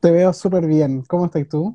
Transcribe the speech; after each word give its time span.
Te 0.00 0.10
veo 0.10 0.32
súper 0.32 0.66
bien. 0.66 1.02
¿Cómo 1.08 1.26
estás 1.26 1.48
tú? 1.48 1.74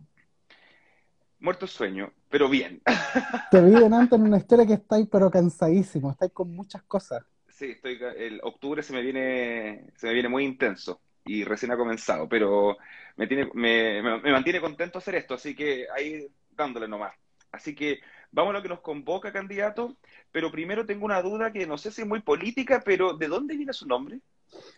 Muerto 1.39 1.67
sueño, 1.67 2.11
pero 2.29 2.49
bien. 2.49 2.81
Te 3.49 3.59
vi 3.59 3.71
delante 3.71 4.15
en 4.17 4.21
una 4.21 4.37
historia 4.37 4.67
que 4.67 4.73
estáis 4.73 5.07
pero 5.11 5.31
cansadísimo, 5.31 6.11
estáis 6.11 6.31
con 6.31 6.55
muchas 6.55 6.83
cosas. 6.83 7.23
Sí, 7.47 7.71
estoy, 7.71 7.97
el 8.17 8.39
octubre 8.43 8.83
se 8.83 8.91
me 8.93 9.01
viene, 9.01 9.85
se 9.95 10.07
me 10.07 10.13
viene 10.13 10.27
muy 10.29 10.43
intenso 10.43 11.01
y 11.23 11.43
recién 11.45 11.71
ha 11.71 11.77
comenzado, 11.77 12.27
pero 12.27 12.77
me 13.15 13.27
tiene, 13.27 13.45
me, 13.53 14.01
me- 14.01 14.19
me 14.21 14.31
mantiene 14.31 14.59
contento 14.61 14.97
hacer 14.99 15.15
esto, 15.15 15.35
así 15.35 15.55
que 15.55 15.87
ahí 15.95 16.27
dándole 16.51 16.87
nomás. 16.87 17.13
Así 17.51 17.73
que 17.73 17.99
vamos 18.31 18.51
a 18.51 18.57
lo 18.57 18.61
que 18.61 18.67
nos 18.69 18.81
convoca, 18.81 19.31
candidato, 19.31 19.95
pero 20.31 20.51
primero 20.51 20.85
tengo 20.85 21.05
una 21.05 21.21
duda 21.21 21.53
que 21.53 21.65
no 21.65 21.77
sé 21.77 21.91
si 21.91 22.01
es 22.01 22.07
muy 22.07 22.21
política, 22.21 22.81
pero 22.83 23.13
¿de 23.13 23.27
dónde 23.29 23.55
viene 23.55 23.71
su 23.73 23.87
nombre? 23.87 24.19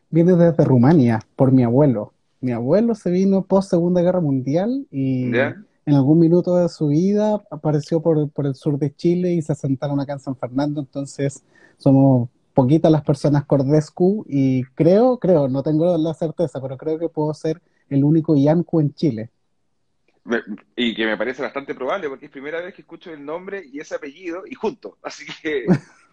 Viene 0.09 0.33
desde 0.35 0.65
Rumania, 0.65 1.19
por 1.37 1.51
mi 1.53 1.63
abuelo. 1.63 2.13
Mi 2.39 2.51
abuelo 2.51 2.95
se 2.95 3.09
vino 3.09 3.45
post 3.45 3.69
Segunda 3.69 4.01
Guerra 4.01 4.21
Mundial 4.21 4.87
y 4.91 5.31
¿Ya? 5.31 5.55
en 5.85 5.93
algún 5.93 6.19
minuto 6.19 6.57
de 6.57 6.69
su 6.69 6.87
vida 6.87 7.41
apareció 7.49 8.01
por, 8.01 8.29
por 8.31 8.45
el 8.45 8.55
sur 8.55 8.77
de 8.77 8.93
Chile 8.95 9.33
y 9.33 9.41
se 9.41 9.53
asentaron 9.53 9.99
acá 9.99 10.13
en 10.13 10.19
San 10.19 10.35
Fernando. 10.35 10.81
Entonces 10.81 11.43
somos 11.77 12.29
poquitas 12.53 12.91
las 12.91 13.03
personas 13.03 13.45
Cordescu 13.45 14.25
y 14.27 14.63
creo, 14.75 15.19
creo, 15.19 15.47
no 15.47 15.63
tengo 15.63 15.97
la 15.97 16.13
certeza, 16.13 16.59
pero 16.61 16.77
creo 16.77 16.97
que 16.97 17.07
puedo 17.09 17.33
ser 17.33 17.61
el 17.89 18.03
único 18.03 18.35
Yancu 18.35 18.79
en 18.81 18.93
Chile. 18.93 19.29
Y 20.75 20.93
que 20.93 21.05
me 21.05 21.15
parece 21.15 21.41
bastante 21.41 21.73
probable, 21.73 22.09
porque 22.09 22.25
es 22.25 22.31
primera 22.31 22.59
vez 22.61 22.73
que 22.73 22.81
escucho 22.81 23.13
el 23.13 23.23
nombre 23.23 23.63
y 23.71 23.79
ese 23.79 23.95
apellido 23.95 24.43
y 24.45 24.55
juntos. 24.55 24.95
Así 25.01 25.25
que 25.41 25.65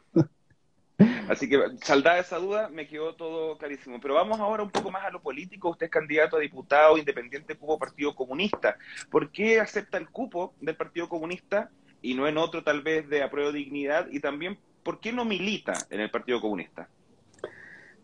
Así 1.29 1.49
que, 1.49 1.59
saldada 1.83 2.19
esa 2.19 2.39
duda, 2.39 2.69
me 2.69 2.87
quedó 2.87 3.15
todo 3.15 3.59
clarísimo. 3.59 3.99
Pero 4.01 4.15
vamos 4.15 4.39
ahora 4.39 4.63
un 4.63 4.71
poco 4.71 4.91
más 4.91 5.05
a 5.05 5.11
lo 5.11 5.21
político. 5.21 5.71
Usted 5.71 5.87
es 5.87 5.93
candidato 5.93 6.37
a 6.37 6.41
diputado 6.41 6.97
independiente 6.99 7.57
cupo 7.57 7.79
Partido 7.79 8.15
Comunista. 8.15 8.77
¿Por 9.11 9.31
qué 9.31 9.61
acepta 9.61 9.99
el 9.99 10.09
cupo 10.09 10.55
del 10.61 10.77
Partido 10.77 11.09
Comunista 11.09 11.71
y 12.03 12.15
no 12.15 12.29
en 12.29 12.39
otro 12.39 12.63
tal 12.63 12.83
vez 12.83 13.09
de 13.09 13.23
apruebo 13.23 13.53
dignidad? 13.53 14.07
Y 14.11 14.21
también, 14.21 14.59
¿por 14.83 15.01
qué 15.01 15.13
no 15.13 15.25
milita 15.25 15.75
en 15.91 16.01
el 16.01 16.11
Partido 16.11 16.41
Comunista? 16.41 16.89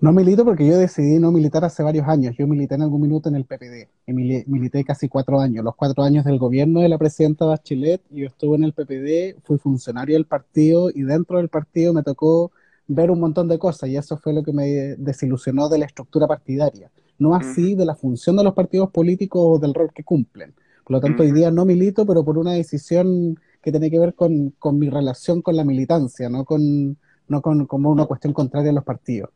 No 0.01 0.13
milito 0.13 0.47
porque 0.47 0.67
yo 0.67 0.79
decidí 0.79 1.19
no 1.19 1.31
militar 1.31 1.63
hace 1.63 1.83
varios 1.83 2.09
años. 2.09 2.35
Yo 2.39 2.47
milité 2.47 2.75
en 2.75 2.83
algún 2.83 3.03
minuto 3.03 3.29
en 3.29 3.35
el 3.35 3.45
PPD. 3.45 3.87
Y 4.07 4.13
mili- 4.15 4.45
milité 4.47 4.83
casi 4.83 5.11
cuatro 5.11 5.41
años. 5.41 5.63
Los 5.63 5.77
cuatro 5.77 6.03
años 6.03 6.25
del 6.25 6.39
gobierno 6.39 6.81
de 6.81 6.89
la 6.89 6.97
presidenta 6.97 7.45
Bachelet, 7.45 8.01
yo 8.09 8.27
estuve 8.27 8.57
en 8.57 8.65
el 8.65 8.73
PPD, 8.73 9.39
fui 9.45 9.59
funcionario 9.59 10.15
del 10.17 10.25
partido 10.25 10.89
y 10.89 11.03
dentro 11.03 11.37
del 11.37 11.51
partido 11.51 11.93
me 11.93 12.03
tocó 12.03 12.51
ver 12.93 13.11
un 13.11 13.21
montón 13.21 13.47
de 13.47 13.59
cosas 13.59 13.89
y 13.89 13.97
eso 13.97 14.17
fue 14.17 14.33
lo 14.33 14.43
que 14.43 14.53
me 14.53 14.67
desilusionó 14.99 15.69
de 15.69 15.79
la 15.79 15.87
estructura 15.87 16.27
partidaria. 16.27 16.91
No 17.19 17.37
así 17.37 17.77
de 17.77 17.85
la 17.85 17.95
función 17.95 18.37
de 18.37 18.43
los 18.43 18.55
partidos 18.55 18.91
políticos 18.91 19.43
o 19.45 19.59
del 19.59 19.75
rol 19.75 19.93
que 19.95 20.03
cumplen. 20.03 20.55
Por 20.85 20.97
lo 20.97 21.01
tanto, 21.01 21.23
hoy 21.23 21.31
día 21.31 21.53
no 21.53 21.65
milito, 21.65 22.05
pero 22.05 22.25
por 22.25 22.37
una 22.37 22.53
decisión 22.53 23.39
que 23.63 23.71
tiene 23.71 23.91
que 23.91 23.99
ver 24.01 24.15
con, 24.15 24.51
con 24.59 24.79
mi 24.79 24.89
relación 24.91 25.41
con 25.41 25.55
la 25.55 25.65
militancia, 25.65 26.29
no 26.29 26.45
con, 26.45 26.97
no 27.29 27.43
con 27.43 27.67
como 27.67 27.91
una 27.91 28.07
cuestión 28.07 28.33
contraria 28.33 28.71
a 28.71 28.75
los 28.75 28.85
partidos. 28.85 29.31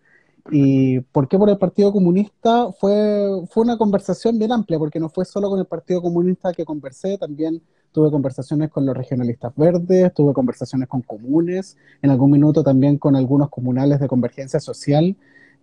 ¿Y 0.51 1.01
por 1.01 1.29
qué 1.29 1.39
por 1.39 1.49
el 1.49 1.59
Partido 1.59 1.93
Comunista? 1.93 2.73
Fue, 2.73 3.47
fue 3.51 3.63
una 3.63 3.79
conversación 3.79 4.37
bien 4.39 4.51
amplia, 4.51 4.79
porque 4.79 4.99
no 4.99 5.09
fue 5.09 5.25
solo 5.25 5.49
con 5.49 5.61
el 5.61 5.67
Partido 5.67 6.03
Comunista 6.03 6.53
que 6.53 6.65
conversé, 6.65 7.19
también 7.19 7.63
tuve 7.95 8.11
conversaciones 8.11 8.71
con 8.71 8.85
los 8.85 8.97
regionalistas 8.97 9.53
verdes, 9.57 10.13
tuve 10.13 10.35
conversaciones 10.35 10.89
con 10.89 11.03
comunes, 11.03 11.77
en 12.03 12.11
algún 12.11 12.33
minuto 12.33 12.65
también 12.65 12.99
con 12.99 13.15
algunos 13.15 13.49
comunales 13.51 14.01
de 14.01 14.09
convergencia 14.09 14.59
social. 14.59 15.15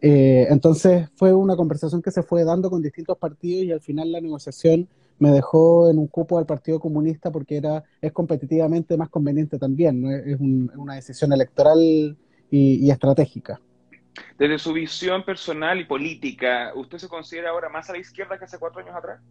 Eh, 0.01 0.47
entonces 0.49 1.09
fue 1.15 1.33
una 1.33 1.57
conversación 1.57 2.01
que 2.01 2.09
se 2.09 2.23
fue 2.23 2.45
dando 2.45 2.69
con 2.69 2.81
distintos 2.81 3.17
partidos 3.17 3.65
y 3.65 3.71
al 3.73 3.81
final 3.81 4.11
la 4.13 4.21
negociación 4.21 4.87
me 5.19 5.29
dejó 5.31 5.89
en 5.91 5.99
un 5.99 6.07
cupo 6.07 6.39
al 6.39 6.45
Partido 6.45 6.79
Comunista 6.79 7.31
porque 7.31 7.57
era, 7.57 7.83
es 8.01 8.11
competitivamente 8.13 8.97
más 8.97 9.09
conveniente 9.09 9.59
también, 9.59 10.01
¿no? 10.01 10.09
Es, 10.11 10.39
un- 10.39 10.71
una 10.77 10.95
decisión 10.95 11.33
electoral 11.33 12.17
y 12.49 12.89
estratégica. 12.89 13.59
Desde 14.37 14.57
su 14.59 14.73
visión 14.73 15.23
personal 15.23 15.79
y 15.79 15.85
política, 15.85 16.73
¿usted 16.75 16.97
se 16.97 17.07
considera 17.07 17.51
ahora 17.51 17.69
más 17.69 17.89
a 17.89 17.93
la 17.93 17.99
izquierda 17.99 18.37
que 18.37 18.45
hace 18.45 18.57
cuatro 18.59 18.81
años 18.81 18.95
atrás? 18.95 19.21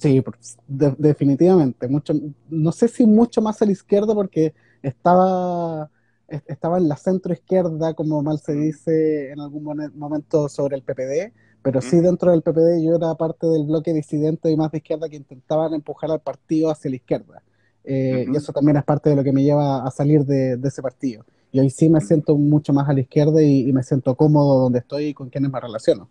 Sí, 0.00 0.22
de- 0.66 0.94
definitivamente. 0.98 1.86
Mucho, 1.88 2.14
no 2.48 2.72
sé 2.72 2.88
si 2.88 3.04
mucho 3.06 3.42
más 3.42 3.60
a 3.60 3.66
la 3.66 3.72
izquierda 3.72 4.14
porque 4.14 4.54
estaba, 4.82 5.90
es- 6.26 6.42
estaba 6.46 6.78
en 6.78 6.88
la 6.88 6.96
centro 6.96 7.32
izquierda, 7.34 7.92
como 7.94 8.22
mal 8.22 8.38
se 8.38 8.52
Mm, 8.54 8.64
dice 8.64 9.30
en 9.30 9.40
algún 9.40 9.62
momento 9.94 10.48
sobre 10.48 10.76
el 10.76 10.82
PPD, 10.82 11.32
pero 11.62 11.82
sí 11.82 12.00
ujú, 12.00 12.00
dentro 12.00 12.30
del 12.30 12.42
PPD 12.42 12.82
yo 12.82 12.96
era 12.96 13.14
parte 13.14 13.46
del 13.46 13.66
bloque 13.66 13.92
disidente 13.92 14.50
y 14.50 14.56
más 14.56 14.70
de 14.72 14.78
izquierda 14.78 15.08
que 15.10 15.16
intentaban 15.16 15.74
empujar 15.74 16.10
al 16.10 16.20
partido 16.20 16.70
hacia 16.70 16.90
la 16.90 16.96
izquierda. 16.96 17.42
Eh, 17.84 18.26
y 18.28 18.36
eso 18.36 18.52
también 18.54 18.76
es 18.78 18.84
parte 18.84 19.10
de 19.10 19.16
lo 19.16 19.24
que 19.24 19.32
me 19.32 19.42
lleva 19.42 19.84
a 19.86 19.90
salir 19.90 20.24
de, 20.24 20.56
de 20.56 20.68
ese 20.68 20.80
partido. 20.82 21.24
Y 21.52 21.60
hoy 21.60 21.68
sí 21.70 21.90
me 21.90 22.00
ujú. 22.00 22.00
siento 22.00 22.36
mucho 22.36 22.72
más 22.72 22.88
a 22.88 22.92
la 22.94 23.00
izquierda 23.00 23.42
y, 23.42 23.68
y 23.68 23.72
me 23.74 23.82
siento 23.82 24.14
cómodo 24.16 24.60
donde 24.62 24.78
estoy 24.78 25.06
y 25.08 25.14
con 25.14 25.28
quienes 25.30 25.50
me 25.50 25.60
relaciono. 25.60 26.08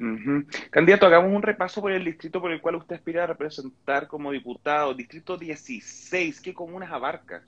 Ujú. 0.00 0.44
Candidato, 0.70 1.06
hagamos 1.06 1.32
un 1.32 1.42
repaso 1.42 1.80
por 1.80 1.92
el 1.92 2.04
distrito 2.04 2.40
por 2.40 2.50
el 2.50 2.60
cual 2.60 2.76
usted 2.76 2.96
aspira 2.96 3.24
a 3.24 3.28
representar 3.28 4.08
como 4.08 4.32
diputado. 4.32 4.94
Distrito 4.94 5.36
16, 5.36 6.40
¿qué 6.40 6.52
comunas 6.52 6.90
abarca? 6.90 7.44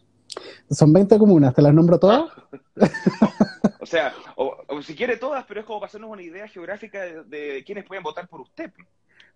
Son 0.71 0.93
20 0.93 1.19
comunas, 1.19 1.55
¿te 1.55 1.63
las 1.63 1.75
nombro 1.75 1.99
todas? 1.99 2.31
O 3.79 3.89
sea, 3.89 4.13
o, 4.35 4.57
o 4.67 4.83
si 4.83 4.97
quiere 4.97 5.17
todas, 5.17 5.45
pero 5.47 5.61
es 5.61 5.67
como 5.67 5.79
para 5.79 5.87
hacernos 5.87 6.11
una 6.11 6.23
idea 6.23 6.49
geográfica 6.49 7.03
de, 7.03 7.23
de 7.23 7.63
quiénes 7.65 7.85
pueden 7.85 8.03
votar 8.03 8.27
por 8.27 8.41
usted. 8.41 8.73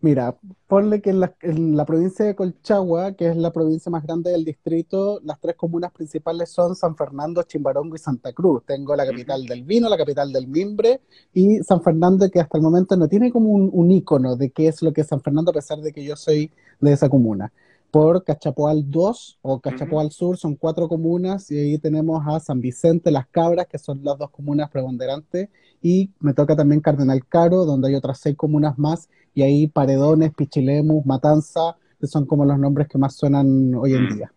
Mira, 0.03 0.35
ponle 0.67 1.03
que 1.03 1.11
en 1.11 1.21
la, 1.21 1.35
en 1.43 1.77
la 1.77 1.85
provincia 1.85 2.25
de 2.25 2.35
Colchagua, 2.35 3.13
que 3.13 3.29
es 3.29 3.37
la 3.37 3.53
provincia 3.53 3.91
más 3.91 4.03
grande 4.03 4.31
del 4.31 4.47
distrito, 4.47 5.21
las 5.25 5.39
tres 5.41 5.57
comunas 5.57 5.93
principales 5.93 6.49
son 6.51 6.75
San 6.75 6.97
Fernando, 6.97 7.43
Chimbarongo 7.43 7.97
y 7.97 7.99
Santa 7.99 8.33
Cruz. 8.33 8.63
Tengo 8.65 8.97
la 8.97 9.05
capital 9.05 9.45
del 9.45 9.63
vino, 9.63 9.91
la 9.91 9.99
capital 9.99 10.33
del 10.33 10.49
mimbre 10.49 11.03
y 11.35 11.59
San 11.59 11.83
Fernando, 11.83 12.31
que 12.31 12.41
hasta 12.41 12.57
el 12.57 12.63
momento 12.63 12.97
no 12.97 13.09
tiene 13.09 13.31
como 13.31 13.51
un, 13.51 13.69
un 13.71 13.91
ícono 13.91 14.37
de 14.37 14.51
qué 14.51 14.69
es 14.69 14.81
lo 14.81 14.91
que 14.95 15.03
es 15.03 15.07
San 15.07 15.21
Fernando, 15.21 15.51
a 15.51 15.55
pesar 15.55 15.81
de 15.81 15.93
que 15.93 16.03
yo 16.03 16.17
soy 16.17 16.51
de 16.81 16.93
esa 16.93 17.11
comuna. 17.11 17.53
Por 17.91 18.23
Cachapoal 18.25 18.89
2 18.91 19.39
o 19.43 19.61
Cachapoal 19.61 20.11
Sur 20.13 20.37
son 20.37 20.55
cuatro 20.55 20.89
comunas 20.89 21.51
y 21.51 21.59
ahí 21.59 21.79
tenemos 21.79 22.23
a 22.27 22.39
San 22.39 22.61
Vicente, 22.61 23.11
Las 23.11 23.27
Cabras, 23.29 23.67
que 23.67 23.79
son 23.79 24.01
las 24.05 24.17
dos 24.17 24.31
comunas 24.31 24.71
preponderantes, 24.71 25.49
y 25.83 26.11
me 26.21 26.33
toca 26.35 26.55
también 26.55 26.81
Cardenal 26.81 27.27
Caro, 27.27 27.65
donde 27.65 27.89
hay 27.89 27.95
otras 27.97 28.19
seis 28.21 28.37
comunas 28.37 28.79
más 28.79 29.09
y 29.35 29.43
ahí 29.43 29.67
Paredones, 29.67 30.33
Pichilemus, 30.35 31.05
Matanza, 31.05 31.77
que 31.99 32.07
son 32.07 32.27
como 32.27 32.45
los 32.45 32.59
nombres 32.59 32.87
que 32.89 32.99
más 32.99 33.15
suenan 33.17 33.75
hoy 33.75 33.95
en 33.95 34.09
día. 34.17 34.33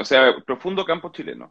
O 0.00 0.04
sea, 0.04 0.32
profundo 0.44 0.84
campo 0.84 1.10
chileno. 1.12 1.50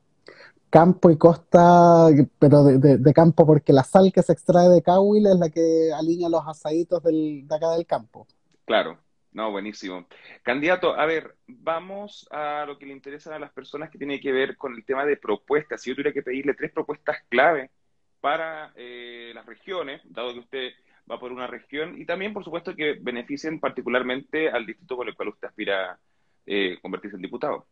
Campo 0.69 1.09
y 1.11 1.17
costa, 1.17 2.07
pero 2.39 2.63
de, 2.63 2.77
de- 2.77 2.97
de 2.97 3.13
campo 3.13 3.45
porque 3.45 3.73
la 3.73 3.83
sal 3.83 4.11
que 4.13 4.21
se 4.23 4.31
extrae 4.33 4.69
de 4.69 4.81
Cahuil 4.81 5.27
es 5.27 5.35
la 5.37 5.49
que 5.49 5.91
alinea 5.93 6.29
los 6.29 6.43
asaditos 6.47 7.01
del- 7.03 7.45
de 7.47 7.55
acá 7.55 7.71
del 7.71 7.85
campo. 7.85 8.25
Claro. 8.65 8.97
No, 9.33 9.49
buenísimo. 9.49 10.07
Candidato, 10.43 10.93
a 10.93 11.05
ver, 11.05 11.35
vamos 11.47 12.27
a 12.31 12.65
lo 12.65 12.77
que 12.77 12.85
le 12.85 12.93
interesan 12.93 13.33
a 13.33 13.39
las 13.39 13.51
personas 13.51 13.89
que 13.89 13.97
tiene 13.97 14.19
que 14.19 14.31
ver 14.31 14.57
con 14.57 14.75
el 14.75 14.83
tema 14.83 15.05
de 15.05 15.15
propuestas. 15.15 15.81
Si 15.81 15.89
yo 15.89 15.95
tuviera 15.95 16.11
que 16.11 16.21
pedirle 16.21 16.53
tres 16.53 16.71
propuestas 16.71 17.17
clave 17.29 17.69
para 18.19 18.73
eh, 18.75 19.31
las 19.33 19.45
regiones, 19.45 20.01
dado 20.03 20.33
que 20.33 20.39
usted 20.39 20.69
va 21.09 21.17
por 21.19 21.31
una 21.31 21.47
región, 21.47 21.99
y 21.99 22.05
también, 22.05 22.33
por 22.33 22.43
supuesto, 22.43 22.75
que 22.75 22.97
beneficien 23.01 23.59
particularmente 23.59 24.49
al 24.49 24.65
distrito 24.65 24.97
por 24.97 25.07
el 25.07 25.15
cual 25.15 25.29
usted 25.29 25.47
aspira 25.47 25.97
eh, 26.45 26.77
convertirse 26.81 27.15
en 27.15 27.21
diputado. 27.21 27.65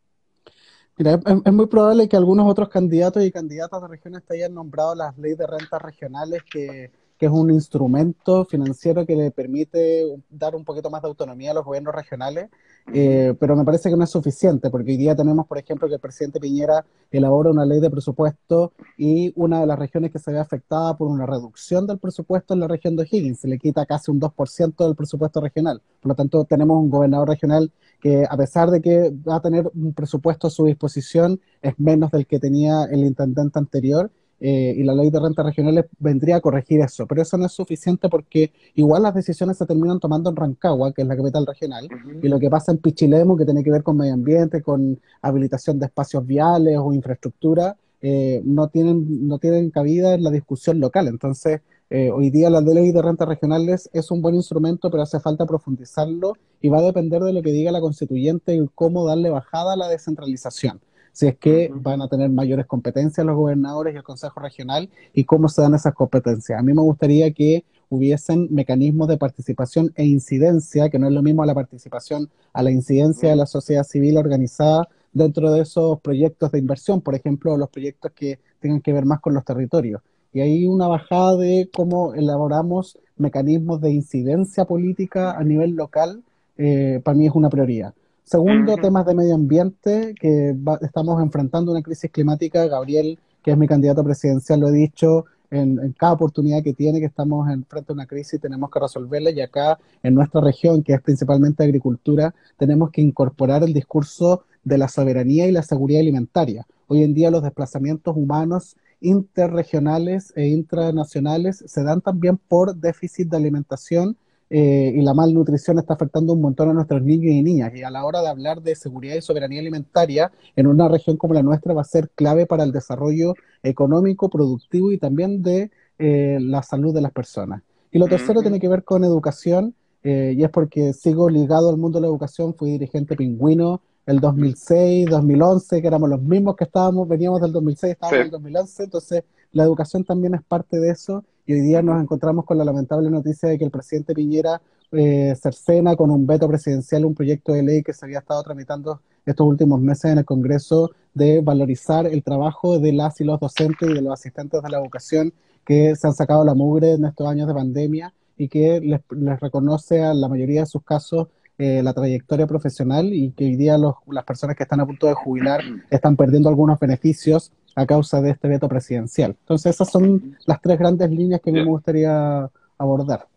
Mira, 0.98 1.14
es, 1.14 1.42
es 1.46 1.54
muy 1.54 1.68
probable 1.68 2.08
que 2.08 2.16
algunos 2.16 2.50
otros 2.50 2.70
candidatos 2.70 3.24
y 3.24 3.32
candidatas 3.32 3.82
de 3.82 3.88
regiones 3.90 4.24
te 4.26 4.36
hayan 4.36 4.54
nombrado 4.54 4.96
las 4.96 5.18
leyes 5.18 5.38
de 5.38 5.48
rentas 5.48 5.82
regionales, 5.82 6.42
que, 6.44 6.92
que 7.20 7.26
es 7.26 7.32
un 7.34 7.52
instrumento 7.52 8.46
financiero 8.46 9.06
que 9.06 9.14
le 9.14 9.30
permite 9.30 10.06
dar 10.30 10.56
un 10.56 10.64
poquito 10.64 10.90
más 10.90 11.02
de 11.02 11.10
autonomía 11.10 11.52
a 11.52 11.54
los 11.54 11.66
gobiernos 11.66 11.94
regionales, 11.94 12.50
eh, 12.94 13.36
pero 13.38 13.58
me 13.58 13.66
parece 13.66 13.90
que 13.90 13.98
no 13.98 14.06
es 14.06 14.10
suficiente, 14.10 14.70
porque 14.70 14.92
hoy 14.92 14.98
día 14.98 15.18
tenemos, 15.18 15.46
por 15.46 15.58
ejemplo, 15.58 15.90
que 15.90 15.96
el 15.96 16.00
presidente 16.00 16.40
Piñera 16.40 16.86
elabora 17.12 17.52
una 17.52 17.66
ley 17.66 17.82
de 17.82 17.90
presupuesto 17.90 18.72
y 18.98 19.34
una 19.36 19.60
de 19.60 19.68
las 19.68 19.78
regiones 19.78 20.12
que 20.12 20.20
se 20.20 20.32
ve 20.32 20.40
afectada 20.40 20.96
por 20.96 21.10
una 21.10 21.26
reducción 21.26 21.86
del 21.86 22.00
presupuesto 22.00 22.54
es 22.54 22.60
la 22.62 22.70
región 22.70 22.96
de 22.96 23.04
O'Higgins, 23.04 23.42
se 23.42 23.50
le 23.50 23.60
quita 23.60 23.86
casi 23.86 24.12
un 24.12 24.22
2% 24.22 24.86
del 24.86 24.96
presupuesto 24.96 25.42
regional. 25.42 25.82
Por 26.02 26.12
lo 26.12 26.16
tanto, 26.16 26.46
tenemos 26.46 26.82
un 26.82 26.90
gobernador 26.90 27.28
regional 27.28 27.70
que 28.02 28.26
a 28.30 28.38
pesar 28.38 28.72
de 28.72 28.82
que 28.82 29.14
va 29.28 29.36
a 29.36 29.42
tener 29.42 29.70
un 29.76 29.94
presupuesto 29.94 30.48
a 30.48 30.50
su 30.50 30.66
disposición, 30.66 31.42
es 31.62 31.78
menos 31.78 32.12
del 32.12 32.26
que 32.26 32.40
tenía 32.40 32.86
el 32.86 33.02
intendente 33.02 33.60
anterior, 33.60 34.10
eh, 34.40 34.74
y 34.78 34.84
la 34.84 34.94
ley 34.94 35.10
de 35.10 35.20
rentas 35.20 35.46
regionales 35.46 35.86
vendría 36.00 36.38
a 36.38 36.42
corregir 36.42 36.80
eso, 36.82 37.06
pero 37.06 37.22
eso 37.22 37.38
no 37.38 37.46
es 37.46 37.52
suficiente 37.52 38.10
porque 38.10 38.52
igual 38.76 39.04
las 39.04 39.14
decisiones 39.14 39.58
se 39.58 39.66
terminan 39.66 40.00
tomando 40.00 40.30
en 40.30 40.36
Rancagua, 40.36 40.94
que 40.94 41.02
es 41.02 41.08
la 41.08 41.18
capital 41.18 41.46
regional, 41.46 41.88
y 42.22 42.28
lo 42.28 42.40
que 42.40 42.50
pasa 42.50 42.72
en 42.72 42.78
Pichilemu, 42.78 43.36
que 43.38 43.46
tiene 43.46 43.64
que 43.64 43.72
ver 43.72 43.84
con 43.84 43.98
medio 43.98 44.14
ambiente, 44.14 44.62
con 44.62 45.00
habilitación 45.22 45.80
de 45.80 45.88
espacios 45.88 46.26
viales 46.26 46.78
o 46.80 46.94
infraestructura, 46.94 47.76
eh, 48.02 48.42
no 48.46 48.70
tienen, 48.70 49.28
no 49.28 49.40
tienen 49.40 49.72
cabida 49.72 50.14
en 50.14 50.24
la 50.24 50.32
discusión 50.32 50.80
local. 50.80 51.08
Entonces, 51.08 51.62
eh, 51.90 52.12
hoy 52.12 52.30
día 52.30 52.50
la 52.50 52.62
ley 52.62 52.92
de 52.92 53.02
rentas 53.02 53.28
regionales 53.28 53.90
es 53.94 54.12
un 54.12 54.22
buen 54.22 54.36
instrumento, 54.36 54.92
pero 54.92 55.04
hace 55.04 55.20
falta 55.20 55.46
profundizarlo 55.46 56.34
y 56.62 56.70
va 56.70 56.80
a 56.80 56.84
depender 56.84 57.22
de 57.22 57.34
lo 57.34 57.42
que 57.42 57.52
diga 57.52 57.72
la 57.72 57.82
constituyente 57.82 58.56
y 58.56 58.70
cómo 58.76 59.06
darle 59.06 59.30
bajada 59.30 59.74
a 59.74 59.76
la 59.76 59.88
descentralización. 59.88 60.80
Si 61.12 61.28
es 61.28 61.38
que 61.38 61.72
van 61.74 62.02
a 62.02 62.08
tener 62.08 62.30
mayores 62.30 62.66
competencias 62.66 63.26
los 63.26 63.36
gobernadores 63.36 63.94
y 63.94 63.98
el 63.98 64.04
Consejo 64.04 64.40
Regional 64.40 64.90
y 65.14 65.24
cómo 65.26 65.50
se 65.50 65.62
dan 65.62 65.74
esas 65.74 65.94
competencias. 65.94 66.60
A 66.60 66.64
mí 66.64 66.74
me 66.74 66.82
gustaría 66.82 67.32
que 67.32 67.64
hubiesen 67.90 68.48
mecanismos 68.52 69.08
de 69.08 69.18
participación 69.18 69.92
e 69.96 70.06
incidencia, 70.06 70.90
que 70.90 71.00
no 71.00 71.08
es 71.08 71.14
lo 71.14 71.24
mismo 71.24 71.44
a 71.44 71.46
la 71.46 71.56
participación, 71.56 72.30
a 72.54 72.64
la 72.64 72.72
incidencia 72.72 73.30
de 73.30 73.36
la 73.36 73.46
sociedad 73.46 73.84
civil 73.84 74.18
organizada 74.18 74.88
dentro 75.12 75.52
de 75.52 75.62
esos 75.62 76.00
proyectos 76.02 76.52
de 76.52 76.60
inversión, 76.60 77.02
por 77.02 77.16
ejemplo, 77.16 77.58
los 77.58 77.70
proyectos 77.70 78.12
que 78.12 78.40
tengan 78.60 78.82
que 78.82 78.94
ver 78.94 79.06
más 79.06 79.20
con 79.20 79.34
los 79.34 79.44
territorios. 79.44 80.02
Y 80.32 80.42
hay 80.42 80.68
una 80.68 80.88
bajada 80.88 81.36
de 81.38 81.70
cómo 81.76 82.14
elaboramos 82.14 83.00
mecanismos 83.18 83.82
de 83.82 83.92
incidencia 83.92 84.66
política 84.66 85.32
a 85.32 85.44
nivel 85.44 85.72
local, 85.72 86.24
eh, 86.58 87.02
para 87.04 87.18
mí 87.18 87.26
es 87.26 87.34
una 87.34 87.50
prioridad. 87.50 87.94
Segundo, 88.30 88.76
temas 88.78 89.08
de 89.08 89.16
medio 89.16 89.34
ambiente, 89.34 90.14
que 90.14 90.56
estamos 90.82 91.20
enfrentando 91.20 91.72
una 91.72 91.82
crisis 91.82 92.12
climática. 92.12 92.68
Gabriel, 92.68 93.18
que 93.42 93.50
es 93.50 93.58
mi 93.58 93.68
candidato 93.68 94.04
presidencial, 94.04 94.60
lo 94.60 94.68
he 94.68 94.72
dicho 94.72 95.26
en, 95.50 95.96
cada 95.98 96.14
oportunidad 96.14 96.62
que 96.62 96.76
tiene, 96.76 97.00
que 97.00 97.08
estamos 97.08 97.50
en 97.50 97.66
frente 97.66 97.92
a 97.92 97.96
una 97.96 98.06
crisis 98.06 98.36
y 98.36 98.40
tenemos 98.40 98.70
que 98.70 98.82
resolverla. 98.82 99.32
Y 99.32 99.42
acá, 99.42 99.80
en 100.04 100.14
nuestra 100.14 100.42
región, 100.42 100.84
que 100.84 100.94
es 100.94 101.02
principalmente 101.02 101.64
agricultura, 101.64 102.36
tenemos 102.56 102.92
que 102.92 103.02
incorporar 103.02 103.64
el 103.64 103.74
discurso 103.74 104.44
de 104.64 104.78
la 104.78 104.90
soberanía 104.90 105.48
y 105.48 105.52
la 105.52 105.64
seguridad 105.64 106.02
alimentaria. 106.02 106.68
Hoy 106.86 107.02
en 107.02 107.16
día 107.16 107.32
los 107.32 107.42
desplazamientos 107.42 108.16
humanos 108.16 108.76
interregionales 109.02 110.34
e 110.36 110.50
intranacionales 110.50 111.64
se 111.66 111.82
dan 111.82 112.02
también 112.02 112.38
por 112.38 112.76
déficit 112.76 113.28
de 113.30 113.38
alimentación 113.38 114.18
eh, 114.50 114.94
y 114.96 115.02
la 115.02 115.14
malnutrición 115.14 115.78
está 115.78 115.94
afectando 115.94 116.34
un 116.34 116.42
montón 116.42 116.70
a 116.70 116.74
nuestros 116.74 117.02
niños 117.04 117.32
y 117.32 117.44
niñas. 117.44 117.72
Y 117.76 117.84
a 117.84 117.92
la 117.92 118.04
hora 118.04 118.22
de 118.22 118.30
hablar 118.30 118.62
de 118.62 118.76
seguridad 118.76 119.16
y 119.16 119.22
soberanía 119.22 119.60
alimentaria, 119.60 120.32
en 120.56 120.68
una 120.68 120.88
región 120.88 121.18
como 121.18 121.34
la 121.34 121.44
nuestra 121.44 121.74
va 121.74 121.82
a 121.82 121.86
ser 121.86 122.10
clave 122.16 122.46
para 122.46 122.64
el 122.64 122.72
desarrollo 122.72 123.36
económico, 123.62 124.30
productivo 124.30 124.92
y 124.92 124.98
también 124.98 125.44
de 125.44 125.72
eh, 126.00 126.38
la 126.42 126.64
salud 126.64 126.94
de 126.94 127.02
las 127.02 127.12
personas. 127.12 127.62
Y 127.92 128.00
lo 128.00 128.08
tercero 128.08 128.42
tiene 128.42 128.60
que 128.60 128.68
ver 128.68 128.84
con 128.84 129.04
educación, 129.04 129.76
eh, 130.04 130.34
y 130.36 130.44
es 130.44 130.50
porque 130.50 130.94
sigo 130.94 131.30
ligado 131.30 131.70
al 131.70 131.78
mundo 131.78 132.00
de 132.00 132.04
la 132.04 132.08
educación, 132.08 132.56
fui 132.56 132.72
dirigente 132.72 133.16
pingüino 133.16 133.82
el 134.06 134.20
2006, 134.20 135.08
2011, 135.08 135.82
que 135.82 135.88
éramos 135.88 136.10
los 136.10 136.22
mismos 136.22 136.56
que 136.56 136.64
estábamos, 136.64 137.08
veníamos 137.08 137.42
del 137.42 137.52
2006, 137.52 137.94
estábamos 137.94 138.20
en 138.20 138.26
el 138.26 138.32
2011, 138.32 138.84
entonces 138.84 139.24
la 139.52 139.64
educación 139.64 140.04
también 140.04 140.34
es 140.34 140.42
parte 140.44 140.80
de 140.80 140.90
eso 140.92 141.24
y 141.50 141.54
hoy 141.54 141.62
día 141.62 141.82
nos 141.82 142.00
encontramos 142.00 142.46
con 142.46 142.60
la 142.60 142.64
lamentable 142.64 143.10
noticia 143.10 143.50
de 143.50 143.58
que 143.58 143.66
el 143.66 143.72
presidente 143.72 144.14
Piñera 144.14 144.62
eh, 144.92 145.34
cercena 145.42 145.96
con 145.96 146.12
un 146.12 146.28
veto 146.28 146.48
presidencial 146.48 147.06
un 147.06 147.16
proyecto 147.16 147.54
de 147.54 147.64
ley 147.64 147.82
que 147.82 147.92
se 147.92 148.06
había 148.06 148.20
estado 148.20 148.44
tramitando 148.44 149.02
estos 149.26 149.48
últimos 149.48 149.82
meses 149.82 150.12
en 150.12 150.20
el 150.20 150.26
Congreso 150.26 150.92
de 151.16 151.42
valorizar 151.42 152.06
el 152.06 152.22
trabajo 152.22 152.78
de 152.78 152.94
las 152.94 153.20
y 153.20 153.24
los 153.24 153.40
docentes 153.40 153.90
y 153.90 153.94
de 153.96 154.02
los 154.04 154.14
asistentes 154.14 154.62
de 154.62 154.70
la 154.70 154.78
educación 154.78 155.34
que 155.66 155.96
se 155.96 156.06
han 156.06 156.14
sacado 156.14 156.46
la 156.46 156.54
mugre 156.54 156.92
en 156.92 157.06
estos 157.06 157.28
años 157.28 157.48
de 157.48 157.56
pandemia 157.56 158.14
y 158.38 158.48
que 158.48 158.80
les, 158.80 159.02
les 159.10 159.40
reconoce 159.40 160.04
a 160.04 160.14
la 160.14 160.28
mayoría 160.28 160.60
de 160.60 160.68
sus 160.68 160.84
casos 160.84 161.30
eh, 161.58 161.82
la 161.84 161.94
trayectoria 161.94 162.46
profesional 162.46 163.12
y 163.12 163.32
que 163.32 163.44
hoy 163.44 163.56
día 163.56 163.76
las 163.78 164.24
personas 164.24 164.56
que 164.56 164.64
están 164.64 164.82
a 164.82 164.86
punto 164.86 165.08
de 165.08 165.16
jubilar 165.16 165.62
están 165.90 166.16
perdiendo 166.16 166.48
algunos 166.48 166.80
beneficios 166.80 167.52
a 167.76 167.86
causa 167.86 168.22
de 168.22 168.32
este 168.32 168.48
veto 168.48 168.68
presidencial. 168.68 169.36
Entonces 169.40 169.76
esas 169.76 169.92
son 169.92 170.38
las 170.46 170.62
tres 170.62 170.78
grandes 170.78 171.10
líneas 171.10 171.42
que 171.42 171.52
me 171.52 171.64
gustaría 171.64 172.50
abordar. 172.78 173.28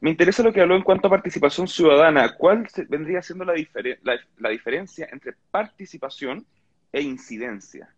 Me 0.00 0.10
interesa 0.10 0.42
lo 0.42 0.52
que 0.52 0.60
habló 0.60 0.76
en 0.76 0.82
cuanto 0.82 1.08
a 1.08 1.10
participación 1.10 1.66
ciudadana. 1.66 2.36
¿Cuál 2.36 2.66
vendría 2.88 3.22
siendo 3.22 3.44
la, 3.44 3.54
la 4.38 4.48
diferencia 4.50 5.08
entre 5.10 5.34
participación 5.50 6.46
e 6.92 7.02
incidencia? 7.02 7.88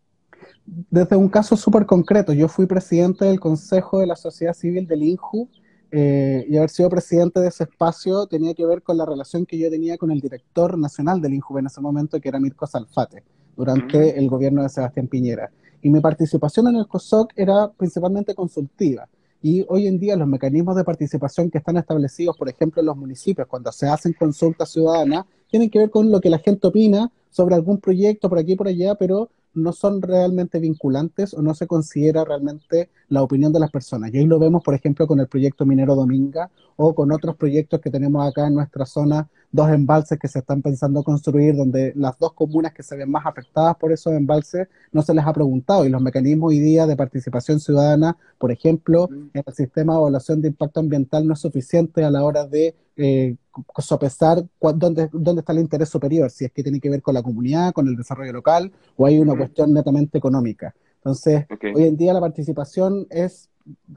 Desde 0.65 1.17
un 1.17 1.29
caso 1.29 1.57
súper 1.57 1.85
concreto, 1.87 2.33
yo 2.33 2.49
fui 2.49 2.67
presidente 2.67 3.25
del 3.25 3.41
Consejo 3.41 4.01
de 4.01 4.07
la 4.07 4.17
Sociedad 4.17 4.55
Civil 4.55 4.87
del 4.87 5.03
INJU 5.03 5.49
eh, 5.91 6.45
y 6.49 6.57
haber 6.57 6.69
sido 6.69 6.91
presidente 6.91 7.41
de 7.41 7.49
ese 7.49 7.65
espacio 7.65 8.27
tenía 8.27 8.53
que 8.55 8.67
ver 8.67 8.83
con 8.83 8.99
la 8.99 9.07
relación 9.07 9.47
que 9.47 9.59
yo 9.59 9.71
tenía 9.71 9.97
con 9.97 10.11
el 10.11 10.21
director 10.21 10.77
nacional 10.77 11.21
del 11.23 11.35
INJUVE 11.35 11.61
en 11.61 11.67
ese 11.67 11.81
momento, 11.81 12.21
que 12.21 12.29
era 12.29 12.39
Mirko 12.39 12.67
Salfate, 12.67 13.25
durante 13.59 13.99
mm. 13.99 14.19
el 14.19 14.29
gobierno 14.29 14.63
de 14.63 14.71
Sebastián 14.71 15.09
Piñera. 15.09 15.51
Y 15.83 15.91
mi 15.91 16.01
participación 16.01 16.69
en 16.69 16.77
el 16.77 16.87
COSOC 16.87 17.33
era 17.37 17.71
principalmente 17.77 18.35
consultiva. 18.35 19.09
Y 19.43 19.65
hoy 19.69 19.87
en 19.87 19.99
día 19.99 20.17
los 20.17 20.27
mecanismos 20.27 20.77
de 20.77 20.85
participación 20.85 21.51
que 21.51 21.59
están 21.59 21.77
establecidos, 21.77 22.37
por 22.37 22.49
ejemplo, 22.49 22.81
en 22.81 22.87
los 22.87 22.97
municipios, 22.97 23.47
cuando 23.47 23.71
se 23.71 23.87
hacen 23.87 24.15
consultas 24.15 24.71
ciudadanas, 24.71 25.27
tienen 25.51 25.71
que 25.71 25.79
ver 25.79 25.91
con 25.91 26.11
lo 26.11 26.21
que 26.21 26.31
la 26.31 26.39
gente 26.39 26.67
opina 26.67 27.11
sobre 27.31 27.55
algún 27.55 27.79
proyecto 27.79 28.29
por 28.29 28.39
aquí 28.39 28.53
y 28.53 28.57
por 28.57 28.69
allá, 28.69 28.95
pero 28.95 29.31
no 29.55 29.73
son 29.73 30.03
realmente 30.03 30.59
vinculantes 30.59 31.35
o 31.35 31.43
no 31.43 31.55
se 31.55 31.67
considera 31.67 32.25
realmente 32.25 32.91
la 33.09 33.23
opinión 33.23 33.53
de 33.53 33.61
las 33.61 33.71
personas. 33.71 34.13
Y 34.13 34.19
ahí 34.19 34.27
lo 34.27 34.39
vemos, 34.39 34.63
por 34.63 34.75
ejemplo, 34.75 35.07
con 35.07 35.21
el 35.21 35.29
proyecto 35.29 35.67
Minero 35.67 35.95
Dominga 35.95 36.51
o 36.77 36.95
con 36.95 37.13
otros 37.13 37.37
proyectos 37.37 37.81
que 37.81 37.91
tenemos 37.91 38.27
acá 38.27 38.47
en 38.47 38.55
nuestra 38.55 38.87
zona, 38.87 39.29
dos 39.51 39.71
embalses 39.71 40.19
que 40.19 40.29
se 40.29 40.41
están 40.41 40.63
pensando 40.63 41.03
construir, 41.03 41.57
donde 41.57 41.93
las 41.97 42.19
dos 42.19 42.33
comunas 42.35 42.73
que 42.73 42.83
se 42.83 42.97
ven 42.97 43.11
más 43.11 43.25
afectadas 43.27 43.77
por 43.77 43.93
esos 43.93 44.13
embalses 44.13 44.69
no 44.93 45.03
se 45.03 45.15
les 45.15 45.25
ha 45.25 45.33
preguntado. 45.33 45.85
Y 45.87 45.89
los 45.89 46.03
mecanismos 46.03 46.51
hoy 46.51 46.59
día 46.59 46.87
de 46.87 46.97
participación 46.97 47.61
ciudadana, 47.61 48.17
por 48.39 48.53
ejemplo, 48.53 49.09
en 49.11 49.43
el 49.47 49.55
sistema 49.55 49.95
de 49.95 50.01
evaluación 50.01 50.43
de 50.43 50.49
impacto 50.49 50.81
ambiental 50.81 51.27
no 51.27 51.33
es 51.33 51.41
suficiente 51.41 52.05
a 52.05 52.11
la 52.11 52.25
hora 52.25 52.47
de 52.47 52.75
eh, 52.97 53.37
sopesar 53.79 54.45
dónde, 54.75 55.09
dónde 55.13 55.41
está 55.41 55.53
el 55.53 55.61
interés 55.61 55.89
superior, 55.89 56.31
si 56.31 56.45
es 56.45 56.53
que 56.53 56.63
tiene 56.63 56.81
que 56.81 56.91
ver 56.91 57.01
con 57.01 57.15
la 57.15 57.23
comunidad, 57.23 57.73
con 57.73 57.89
el 57.89 57.97
desarrollo 57.97 58.33
local, 58.33 58.73
o 58.97 59.07
hay 59.07 59.19
una 59.19 59.37
cuestión 59.37 59.73
netamente 59.73 60.19
económica. 60.19 60.75
Entonces, 60.97 61.47
hoy 61.75 61.85
en 61.85 61.97
día 61.97 62.13
la 62.13 62.21
participación 62.21 63.07
es, 63.11 63.49